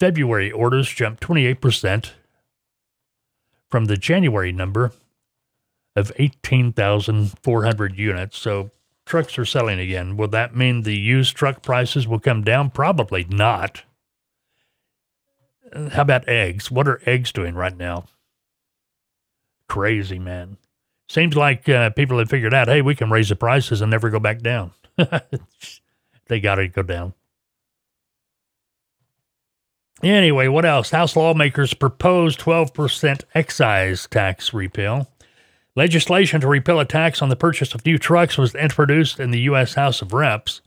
February 0.03 0.51
orders 0.51 0.89
jumped 0.89 1.23
28% 1.23 2.11
from 3.71 3.85
the 3.85 3.97
January 3.97 4.51
number 4.51 4.91
of 5.95 6.11
18,400 6.17 7.97
units. 7.97 8.37
So 8.37 8.73
trucks 9.07 9.39
are 9.39 9.45
selling 9.45 9.79
again. 9.79 10.17
Will 10.17 10.27
that 10.27 10.57
mean 10.57 10.83
the 10.83 10.97
used 10.97 11.37
truck 11.37 11.63
prices 11.63 12.09
will 12.09 12.19
come 12.19 12.43
down? 12.43 12.71
Probably 12.71 13.23
not 13.31 13.85
how 15.93 16.03
about 16.03 16.29
eggs? 16.29 16.69
What 16.69 16.89
are 16.89 17.01
eggs 17.07 17.31
doing 17.31 17.55
right 17.55 17.77
now? 17.77 18.07
Crazy, 19.69 20.19
man. 20.19 20.57
Seems 21.09 21.37
like 21.37 21.69
uh, 21.69 21.91
people 21.91 22.19
have 22.19 22.29
figured 22.29 22.55
out, 22.55 22.67
hey, 22.67 22.83
we 22.83 22.97
can 22.97 23.09
raise 23.09 23.29
the 23.29 23.37
prices 23.37 23.81
and 23.81 23.91
never 23.93 24.11
go 24.11 24.19
back 24.19 24.41
down. 24.41 24.73
they 26.27 26.41
got 26.41 26.57
to 26.57 26.67
go 26.67 26.83
down. 26.83 27.15
Anyway, 30.03 30.49
what 30.49 30.65
else? 30.65 30.91
House 30.91 31.15
lawmakers 31.15 31.75
propose 31.75 32.37
12% 32.37 33.23
excise 33.35 34.09
tax 34.09 34.53
repeal. 34.53 35.09
Legislation 35.77 36.41
to 36.41 36.49
repeal 36.49 36.81
a 36.81 36.85
tax 36.85 37.23
on 37.23 37.29
the 37.29 37.37
purchase 37.37 37.75
of 37.75 37.87
new 37.87 37.99
trucks 37.99 38.37
was 38.37 38.55
introduced 38.55 39.21
in 39.21 39.31
the 39.31 39.41
U.S. 39.43 39.75
House 39.75 40.03
of 40.03 40.13
Reps. 40.13 40.61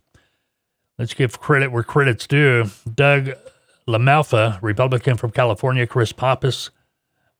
Let's 0.98 1.14
give 1.14 1.40
credit 1.40 1.72
where 1.72 1.84
credit's 1.84 2.26
due. 2.26 2.66
Doug 2.92 3.32
LaMalfa, 3.88 4.58
Republican 4.62 5.18
from 5.18 5.32
California, 5.32 5.86
Chris 5.86 6.12
Pappas, 6.12 6.72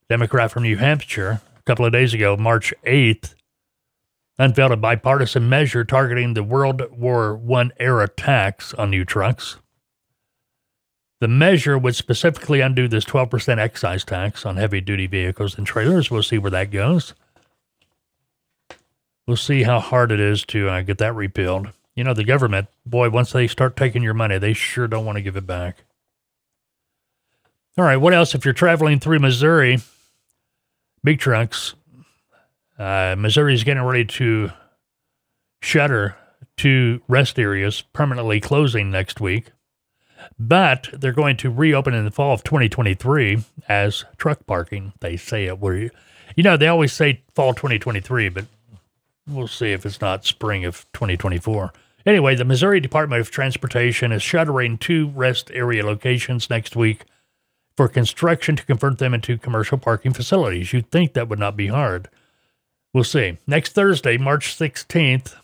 Democrat 0.10 0.52
from 0.52 0.64
New 0.64 0.78
Hampshire, 0.78 1.42
a 1.58 1.62
couple 1.64 1.86
of 1.86 1.94
days 1.94 2.14
ago, 2.14 2.36
March 2.38 2.74
8th, 2.86 3.34
unveiled 4.38 4.74
a 4.74 4.78
bipartisan 4.78 5.48
measure 5.48 5.86
targeting 5.86 6.34
the 6.34 6.44
World 6.44 6.84
War 6.92 7.42
I 7.52 7.70
era 7.80 8.08
tax 8.10 8.74
on 8.74 8.92
new 8.92 9.06
trucks. 9.06 9.58
The 11.22 11.28
measure 11.28 11.78
would 11.78 11.96
specifically 11.96 12.62
undo 12.62 12.88
this 12.88 13.06
12% 13.06 13.58
excise 13.58 14.04
tax 14.04 14.46
on 14.46 14.58
heavy 14.58 14.82
duty 14.82 15.08
vehicles 15.08 15.58
and 15.58 15.66
trailers. 15.66 16.12
We'll 16.12 16.24
see 16.24 16.38
where 16.38 16.52
that 16.52 16.72
goes. 16.72 17.14
We'll 19.26 19.38
see 19.38 19.64
how 19.64 19.80
hard 19.80 20.12
it 20.12 20.20
is 20.20 20.44
to 20.48 20.70
uh, 20.70 20.82
get 20.82 20.98
that 21.00 21.16
repealed. 21.16 21.70
You 21.96 22.04
know, 22.04 22.14
the 22.14 22.26
government, 22.26 22.68
boy, 22.86 23.10
once 23.10 23.32
they 23.32 23.48
start 23.48 23.78
taking 23.78 24.04
your 24.04 24.14
money, 24.14 24.38
they 24.38 24.54
sure 24.54 24.88
don't 24.88 25.06
want 25.06 25.16
to 25.18 25.22
give 25.22 25.38
it 25.38 25.48
back. 25.48 25.84
All 27.78 27.86
right, 27.86 27.98
what 27.98 28.14
else? 28.14 28.36
If 28.36 28.46
you're 28.46 28.54
traveling 28.54 29.00
through 29.00 29.20
Missouri, 29.20 29.80
big 31.04 31.20
trucks, 31.20 31.76
uh, 32.78 33.16
Missouri 33.18 33.54
is 33.54 33.64
getting 33.64 33.84
ready 33.84 34.06
to 34.06 34.52
shutter 35.62 36.16
two 36.58 37.02
rest 37.08 37.40
areas, 37.40 37.82
permanently 37.82 38.40
closing 38.40 38.92
next 38.92 39.20
week. 39.20 39.52
But 40.40 40.90
they're 40.94 41.12
going 41.12 41.38
to 41.38 41.50
reopen 41.50 41.94
in 41.94 42.06
the 42.06 42.12
fall 42.12 42.34
of 42.34 42.44
2023 42.44 43.40
as 43.68 44.06
truck 44.18 44.46
parking. 44.46 44.94
They 45.00 45.18
say 45.18 45.46
it 45.46 45.60
where, 45.60 45.90
you 46.36 46.44
know, 46.44 46.58
they 46.58 46.68
always 46.68 46.94
say 46.94 47.22
fall 47.34 47.54
2023, 47.54 48.30
but 48.30 48.46
we'll 49.28 49.48
see 49.48 49.72
if 49.72 49.86
it's 49.86 50.02
not 50.02 50.26
spring 50.26 50.66
of 50.66 50.86
2024. 50.94 51.74
Anyway, 52.06 52.36
the 52.36 52.46
Missouri 52.46 52.80
Department 52.80 53.20
of 53.20 53.32
Transportation 53.32 54.12
is 54.12 54.22
shuttering 54.22 54.78
two 54.78 55.10
rest 55.10 55.50
area 55.54 55.84
locations 55.86 56.50
next 56.50 56.76
week 56.76 57.06
for 57.76 57.88
construction 57.88 58.56
to 58.56 58.66
convert 58.66 59.00
them 59.00 59.14
into 59.14 59.38
commercial 59.38 59.78
parking 59.78 60.14
facilities. 60.14 60.72
You'd 60.72 60.92
think 60.92 61.14
that 61.14 61.28
would 61.28 61.40
not 61.40 61.58
be 61.58 61.68
hard. 61.68 62.10
We'll 62.94 63.04
see. 63.04 63.38
Next 63.48 63.74
Thursday, 63.74 64.18
March 64.18 64.56
16th, 64.56 65.36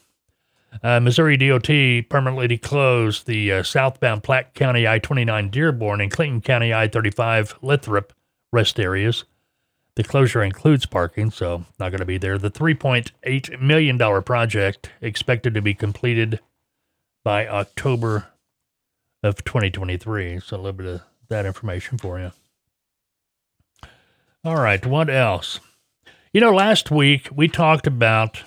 uh, 0.83 0.99
Missouri 0.99 1.37
DOT 1.37 2.09
permanently 2.09 2.57
closed 2.57 3.27
the 3.27 3.51
uh, 3.51 3.63
southbound 3.63 4.23
Platte 4.23 4.53
County 4.53 4.87
I 4.87 4.99
29 4.99 5.49
Dearborn 5.49 6.01
and 6.01 6.11
Clinton 6.11 6.41
County 6.41 6.73
I 6.73 6.87
35 6.87 7.55
Lathrop 7.61 8.13
rest 8.51 8.79
areas. 8.79 9.25
The 9.95 10.03
closure 10.03 10.41
includes 10.41 10.85
parking, 10.85 11.31
so 11.31 11.65
not 11.77 11.89
going 11.89 11.99
to 11.99 12.05
be 12.05 12.17
there. 12.17 12.37
The 12.37 12.49
$3.8 12.49 13.61
million 13.61 14.23
project 14.23 14.89
expected 15.01 15.53
to 15.53 15.61
be 15.61 15.73
completed 15.73 16.39
by 17.23 17.47
October 17.47 18.27
of 19.21 19.43
2023. 19.43 20.39
So 20.39 20.55
a 20.55 20.57
little 20.57 20.71
bit 20.73 20.87
of 20.87 21.01
that 21.27 21.45
information 21.45 21.97
for 21.97 22.19
you. 22.19 22.31
All 24.43 24.55
right, 24.55 24.83
what 24.85 25.09
else? 25.09 25.59
You 26.33 26.41
know, 26.41 26.53
last 26.53 26.89
week 26.89 27.27
we 27.35 27.47
talked 27.47 27.85
about 27.85 28.43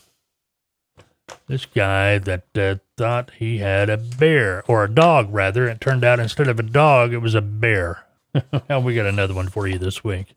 this 1.47 1.67
guy 1.67 2.19
that 2.19 2.45
uh, 2.57 2.77
thought 2.97 3.33
he 3.39 3.59
had 3.59 3.91
a 3.91 3.97
bear 3.97 4.63
or 4.67 4.85
a 4.85 4.91
dog, 4.91 5.33
rather. 5.33 5.69
It 5.69 5.81
turned 5.81 6.05
out 6.05 6.21
instead 6.21 6.49
of 6.49 6.59
a 6.59 6.65
dog, 6.65 7.13
it 7.13 7.19
was 7.19 7.35
a 7.35 7.41
bear. 7.41 8.07
well, 8.69 8.83
we 8.83 8.95
got 8.95 9.07
another 9.07 9.35
one 9.35 9.49
for 9.49 9.67
you 9.67 9.79
this 9.79 10.03
week. 10.03 10.35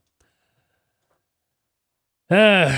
Uh, 2.29 2.77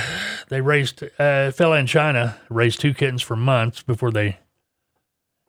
they 0.49 0.61
raised 0.61 1.03
uh, 1.17 1.51
fella 1.51 1.77
in 1.77 1.87
China 1.87 2.39
raised 2.49 2.79
two 2.79 2.93
kittens 2.93 3.21
for 3.21 3.35
months 3.35 3.81
before 3.81 4.11
they 4.11 4.37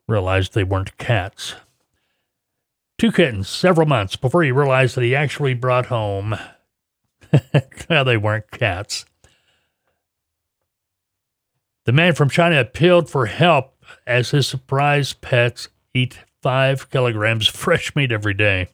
realized 0.09 0.55
they 0.55 0.65
weren't 0.65 0.97
cats. 0.97 1.55
Two 2.99 3.13
kittens, 3.13 3.49
several 3.49 3.87
months 3.87 4.17
before 4.17 4.43
he 4.43 4.53
realized 4.53 4.95
that 4.95 5.05
he 5.05 5.15
actually 5.15 5.55
brought 5.55 5.87
home. 5.87 6.37
well, 7.91 8.05
they 8.05 8.17
weren't 8.17 8.51
cats. 8.51 9.05
The 11.91 11.97
man 11.97 12.15
from 12.15 12.31
China 12.31 12.61
appealed 12.61 13.11
for 13.11 13.27
help 13.27 13.75
as 14.07 14.31
his 14.31 14.47
surprise 14.47 15.13
pets 15.13 15.71
eat 15.93 16.21
five 16.41 16.89
kilograms 16.89 17.49
of 17.49 17.57
fresh 17.57 17.97
meat 17.97 18.13
every 18.13 18.33
day. 18.33 18.69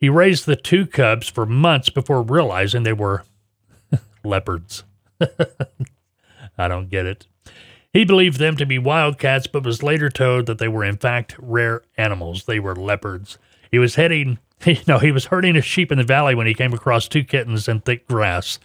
He 0.00 0.08
raised 0.08 0.44
the 0.44 0.56
two 0.56 0.88
cubs 0.88 1.28
for 1.28 1.46
months 1.46 1.90
before 1.90 2.22
realizing 2.22 2.82
they 2.82 2.92
were 2.92 3.22
leopards. 4.24 4.82
I 6.58 6.66
don't 6.66 6.90
get 6.90 7.06
it. 7.06 7.28
He 7.92 8.04
believed 8.04 8.40
them 8.40 8.56
to 8.56 8.66
be 8.66 8.76
wildcats, 8.76 9.46
but 9.46 9.62
was 9.62 9.84
later 9.84 10.10
told 10.10 10.46
that 10.46 10.58
they 10.58 10.66
were 10.66 10.84
in 10.84 10.96
fact 10.96 11.36
rare 11.38 11.82
animals. 11.96 12.46
They 12.46 12.58
were 12.58 12.74
leopards. 12.74 13.38
He 13.70 13.78
was 13.78 13.94
heading, 13.94 14.40
you 14.66 14.78
know, 14.88 14.98
he 14.98 15.12
was 15.12 15.26
herding 15.26 15.54
a 15.54 15.62
sheep 15.62 15.92
in 15.92 15.98
the 15.98 16.02
valley 16.02 16.34
when 16.34 16.48
he 16.48 16.54
came 16.54 16.74
across 16.74 17.06
two 17.06 17.22
kittens 17.22 17.68
in 17.68 17.82
thick 17.82 18.08
grass. 18.08 18.58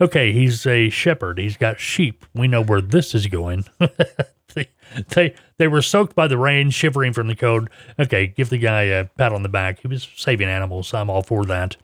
Okay, 0.00 0.32
he's 0.32 0.66
a 0.66 0.90
shepherd. 0.90 1.38
He's 1.38 1.56
got 1.56 1.80
sheep. 1.80 2.24
We 2.34 2.48
know 2.48 2.62
where 2.62 2.80
this 2.80 3.14
is 3.14 3.26
going. 3.28 3.64
they, 4.54 4.68
they 5.08 5.34
they 5.58 5.68
were 5.68 5.82
soaked 5.82 6.14
by 6.14 6.28
the 6.28 6.38
rain, 6.38 6.70
shivering 6.70 7.12
from 7.12 7.28
the 7.28 7.36
cold. 7.36 7.70
Okay, 7.98 8.26
give 8.26 8.50
the 8.50 8.58
guy 8.58 8.82
a 8.82 9.04
pat 9.04 9.32
on 9.32 9.42
the 9.42 9.48
back. 9.48 9.80
He 9.80 9.88
was 9.88 10.08
saving 10.16 10.48
animals. 10.48 10.92
I'm 10.92 11.10
all 11.10 11.22
for 11.22 11.44
that. 11.46 11.76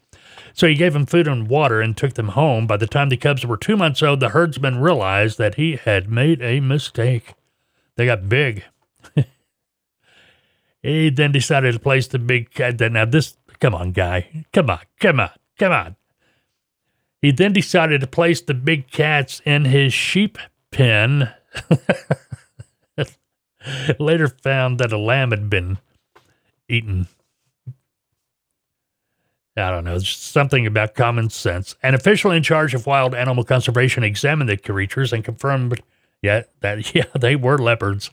So 0.54 0.66
he 0.66 0.74
gave 0.74 0.92
them 0.92 1.06
food 1.06 1.26
and 1.26 1.48
water 1.48 1.80
and 1.80 1.96
took 1.96 2.14
them 2.14 2.28
home. 2.28 2.66
By 2.66 2.76
the 2.76 2.86
time 2.86 3.08
the 3.08 3.16
cubs 3.16 3.46
were 3.46 3.56
two 3.56 3.76
months 3.76 4.02
old, 4.02 4.20
the 4.20 4.30
herdsman 4.30 4.80
realized 4.80 5.38
that 5.38 5.54
he 5.54 5.76
had 5.76 6.10
made 6.10 6.42
a 6.42 6.60
mistake. 6.60 7.34
They 7.96 8.06
got 8.06 8.28
big. 8.28 8.64
he 10.82 11.10
then 11.10 11.32
decided 11.32 11.72
to 11.72 11.80
place 11.80 12.06
the 12.06 12.18
big 12.18 12.50
cat. 12.50 12.78
Now, 12.80 13.04
this, 13.04 13.36
come 13.60 13.74
on, 13.74 13.92
guy. 13.92 14.44
Come 14.52 14.70
on, 14.70 14.80
come 15.00 15.20
on, 15.20 15.30
come 15.58 15.72
on. 15.72 15.96
He 17.22 17.30
then 17.30 17.52
decided 17.52 18.02
to 18.02 18.06
place 18.06 18.42
the 18.42 18.54
big 18.54 18.90
cats 18.90 19.40
in 19.46 19.64
his 19.64 19.94
sheep 19.94 20.38
pen. 20.70 21.32
Later 23.98 24.28
found 24.28 24.78
that 24.78 24.92
a 24.92 24.98
lamb 24.98 25.30
had 25.30 25.48
been 25.48 25.78
eaten 26.68 27.06
I 29.56 29.70
don't 29.70 29.84
know, 29.84 29.98
something 29.98 30.66
about 30.66 30.94
common 30.94 31.28
sense. 31.28 31.76
An 31.82 31.94
official 31.94 32.30
in 32.30 32.42
charge 32.42 32.72
of 32.72 32.86
wild 32.86 33.14
animal 33.14 33.44
conservation 33.44 34.02
examined 34.02 34.48
the 34.48 34.56
creatures 34.56 35.12
and 35.12 35.24
confirmed 35.24 35.80
yeah, 36.22 36.42
that 36.60 36.94
yeah, 36.94 37.04
they 37.18 37.36
were 37.36 37.58
leopards. 37.58 38.10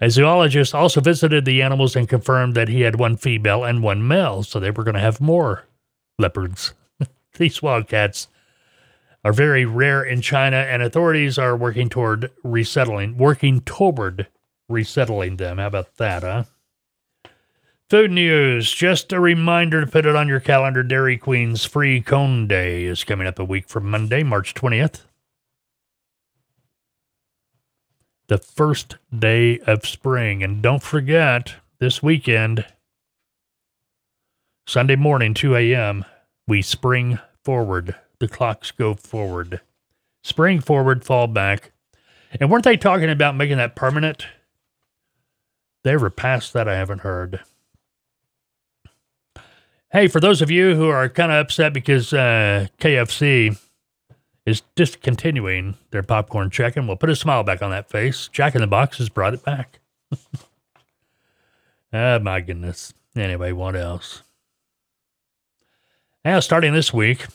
A 0.00 0.08
zoologist 0.08 0.72
also 0.72 1.00
visited 1.00 1.44
the 1.44 1.62
animals 1.62 1.96
and 1.96 2.08
confirmed 2.08 2.54
that 2.54 2.68
he 2.68 2.82
had 2.82 3.00
one 3.00 3.16
female 3.16 3.64
and 3.64 3.82
one 3.82 4.06
male, 4.06 4.44
so 4.44 4.60
they 4.60 4.70
were 4.70 4.84
going 4.84 4.94
to 4.94 5.00
have 5.00 5.20
more 5.20 5.64
leopards. 6.16 6.74
These 7.36 7.62
wildcats 7.62 8.28
are 9.24 9.32
very 9.32 9.64
rare 9.64 10.02
in 10.02 10.20
China, 10.20 10.56
and 10.56 10.82
authorities 10.82 11.38
are 11.38 11.56
working 11.56 11.88
toward 11.88 12.30
resettling, 12.42 13.18
working 13.18 13.60
toward 13.60 14.28
resettling 14.68 15.36
them. 15.36 15.58
How 15.58 15.66
about 15.66 15.96
that, 15.96 16.22
huh? 16.22 16.44
Food 17.90 18.12
news. 18.12 18.70
Just 18.70 19.12
a 19.12 19.18
reminder 19.20 19.80
to 19.80 19.86
put 19.90 20.06
it 20.06 20.14
on 20.14 20.28
your 20.28 20.40
calendar. 20.40 20.82
Dairy 20.82 21.18
Queen's 21.18 21.64
Free 21.64 22.00
Cone 22.00 22.46
Day 22.46 22.84
is 22.84 23.02
coming 23.02 23.26
up 23.26 23.38
a 23.38 23.44
week 23.44 23.68
from 23.68 23.90
Monday, 23.90 24.22
March 24.22 24.54
20th. 24.54 25.00
The 28.28 28.38
first 28.38 28.96
day 29.16 29.58
of 29.66 29.84
spring. 29.84 30.42
And 30.44 30.62
don't 30.62 30.84
forget, 30.84 31.56
this 31.80 32.00
weekend, 32.00 32.64
Sunday 34.68 34.94
morning, 34.94 35.34
2 35.34 35.56
a.m., 35.56 36.04
we 36.50 36.60
spring 36.62 37.16
forward. 37.44 37.94
The 38.18 38.26
clocks 38.26 38.72
go 38.72 38.94
forward. 38.94 39.60
Spring 40.24 40.60
forward, 40.60 41.04
fall 41.04 41.28
back. 41.28 41.70
And 42.40 42.50
weren't 42.50 42.64
they 42.64 42.76
talking 42.76 43.08
about 43.08 43.36
making 43.36 43.58
that 43.58 43.76
permanent? 43.76 44.26
They 45.84 45.92
ever 45.92 46.10
passed 46.10 46.52
that? 46.52 46.68
I 46.68 46.74
haven't 46.74 47.02
heard. 47.02 47.38
Hey, 49.92 50.08
for 50.08 50.18
those 50.18 50.42
of 50.42 50.50
you 50.50 50.74
who 50.74 50.88
are 50.88 51.08
kind 51.08 51.30
of 51.30 51.38
upset 51.38 51.72
because 51.72 52.12
uh, 52.12 52.66
KFC 52.80 53.56
is 54.44 54.62
discontinuing 54.74 55.76
their 55.92 56.02
popcorn 56.02 56.50
chicken, 56.50 56.88
we'll 56.88 56.96
put 56.96 57.10
a 57.10 57.16
smile 57.16 57.44
back 57.44 57.62
on 57.62 57.70
that 57.70 57.88
face. 57.88 58.26
Jack 58.26 58.56
in 58.56 58.60
the 58.60 58.66
Box 58.66 58.98
has 58.98 59.08
brought 59.08 59.34
it 59.34 59.44
back. 59.44 59.78
oh, 61.92 62.18
my 62.18 62.40
goodness. 62.40 62.92
Anyway, 63.14 63.52
what 63.52 63.76
else? 63.76 64.24
Now, 66.24 66.40
starting 66.40 66.74
this 66.74 66.92
week, 66.92 67.26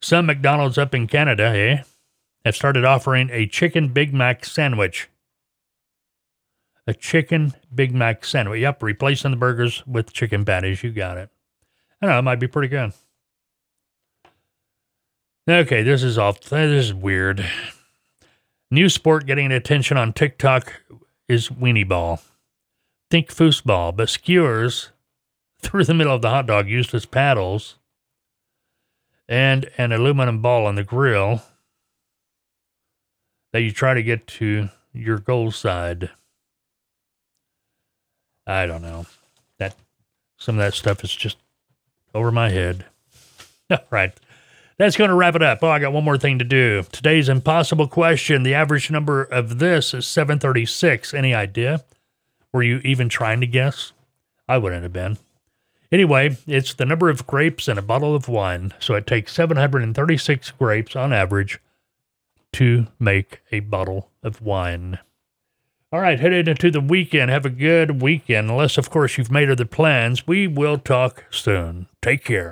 some 0.00 0.26
McDonald's 0.26 0.78
up 0.78 0.94
in 0.94 1.06
Canada, 1.06 1.44
eh, 1.44 1.82
have 2.44 2.56
started 2.56 2.84
offering 2.84 3.30
a 3.30 3.46
chicken 3.46 3.88
Big 3.88 4.12
Mac 4.12 4.44
sandwich 4.44 5.08
a 6.86 6.94
chicken 6.94 7.54
Big 7.74 7.94
Mac 7.94 8.24
sandwich. 8.24 8.60
Yep, 8.60 8.82
replacing 8.82 9.30
the 9.30 9.36
burgers 9.36 9.86
with 9.86 10.12
chicken 10.12 10.44
patties. 10.44 10.82
You 10.82 10.92
got 10.92 11.16
it. 11.16 11.30
I 12.00 12.06
know 12.06 12.18
it 12.18 12.22
might 12.22 12.40
be 12.40 12.48
pretty 12.48 12.68
good. 12.68 12.92
Okay, 15.48 15.82
this 15.82 16.02
is 16.02 16.18
off. 16.18 16.40
This 16.40 16.86
is 16.86 16.94
weird. 16.94 17.44
New 18.70 18.88
sport 18.88 19.26
getting 19.26 19.52
attention 19.52 19.96
on 19.96 20.12
TikTok 20.12 20.82
is 21.28 21.48
weenie 21.48 21.86
ball. 21.86 22.20
Think 23.10 23.28
foosball, 23.28 23.94
but 23.94 24.08
skewers 24.08 24.90
through 25.64 25.84
the 25.84 25.94
middle 25.94 26.14
of 26.14 26.22
the 26.22 26.30
hot 26.30 26.46
dog 26.46 26.68
useless 26.68 27.06
paddles 27.06 27.76
and 29.28 29.68
an 29.78 29.92
aluminum 29.92 30.40
ball 30.40 30.66
on 30.66 30.74
the 30.74 30.84
grill 30.84 31.42
that 33.52 33.62
you 33.62 33.70
try 33.70 33.94
to 33.94 34.02
get 34.02 34.26
to 34.26 34.68
your 34.92 35.18
goal 35.18 35.50
side. 35.50 36.10
I 38.46 38.66
don't 38.66 38.82
know. 38.82 39.06
That 39.58 39.74
some 40.36 40.56
of 40.56 40.64
that 40.64 40.74
stuff 40.74 41.02
is 41.02 41.14
just 41.14 41.38
over 42.14 42.30
my 42.30 42.50
head. 42.50 42.84
All 43.70 43.78
right. 43.90 44.12
That's 44.76 44.96
going 44.96 45.10
to 45.10 45.14
wrap 45.14 45.36
it 45.36 45.42
up. 45.42 45.60
Oh, 45.62 45.68
I 45.68 45.78
got 45.78 45.92
one 45.92 46.04
more 46.04 46.18
thing 46.18 46.40
to 46.40 46.44
do. 46.44 46.82
Today's 46.90 47.28
impossible 47.28 47.86
question. 47.86 48.42
The 48.42 48.54
average 48.54 48.90
number 48.90 49.22
of 49.22 49.60
this 49.60 49.94
is 49.94 50.06
736. 50.06 51.14
Any 51.14 51.32
idea? 51.32 51.84
Were 52.52 52.62
you 52.62 52.78
even 52.84 53.08
trying 53.08 53.40
to 53.40 53.46
guess? 53.46 53.92
I 54.48 54.58
wouldn't 54.58 54.82
have 54.82 54.92
been. 54.92 55.18
Anyway, 55.94 56.36
it's 56.48 56.74
the 56.74 56.84
number 56.84 57.08
of 57.08 57.24
grapes 57.24 57.68
in 57.68 57.78
a 57.78 57.82
bottle 57.82 58.16
of 58.16 58.26
wine, 58.28 58.74
so 58.80 58.94
it 58.94 59.06
takes 59.06 59.32
736 59.32 60.50
grapes 60.50 60.96
on 60.96 61.12
average 61.12 61.60
to 62.52 62.88
make 62.98 63.42
a 63.52 63.60
bottle 63.60 64.10
of 64.20 64.40
wine. 64.40 64.98
All 65.92 66.00
right, 66.00 66.18
headed 66.18 66.48
into 66.48 66.72
the 66.72 66.80
weekend. 66.80 67.30
Have 67.30 67.46
a 67.46 67.48
good 67.48 68.02
weekend, 68.02 68.50
unless, 68.50 68.76
of 68.76 68.90
course, 68.90 69.16
you've 69.16 69.30
made 69.30 69.48
other 69.48 69.64
plans. 69.64 70.26
We 70.26 70.48
will 70.48 70.78
talk 70.78 71.26
soon. 71.30 71.86
Take 72.02 72.24
care. 72.24 72.50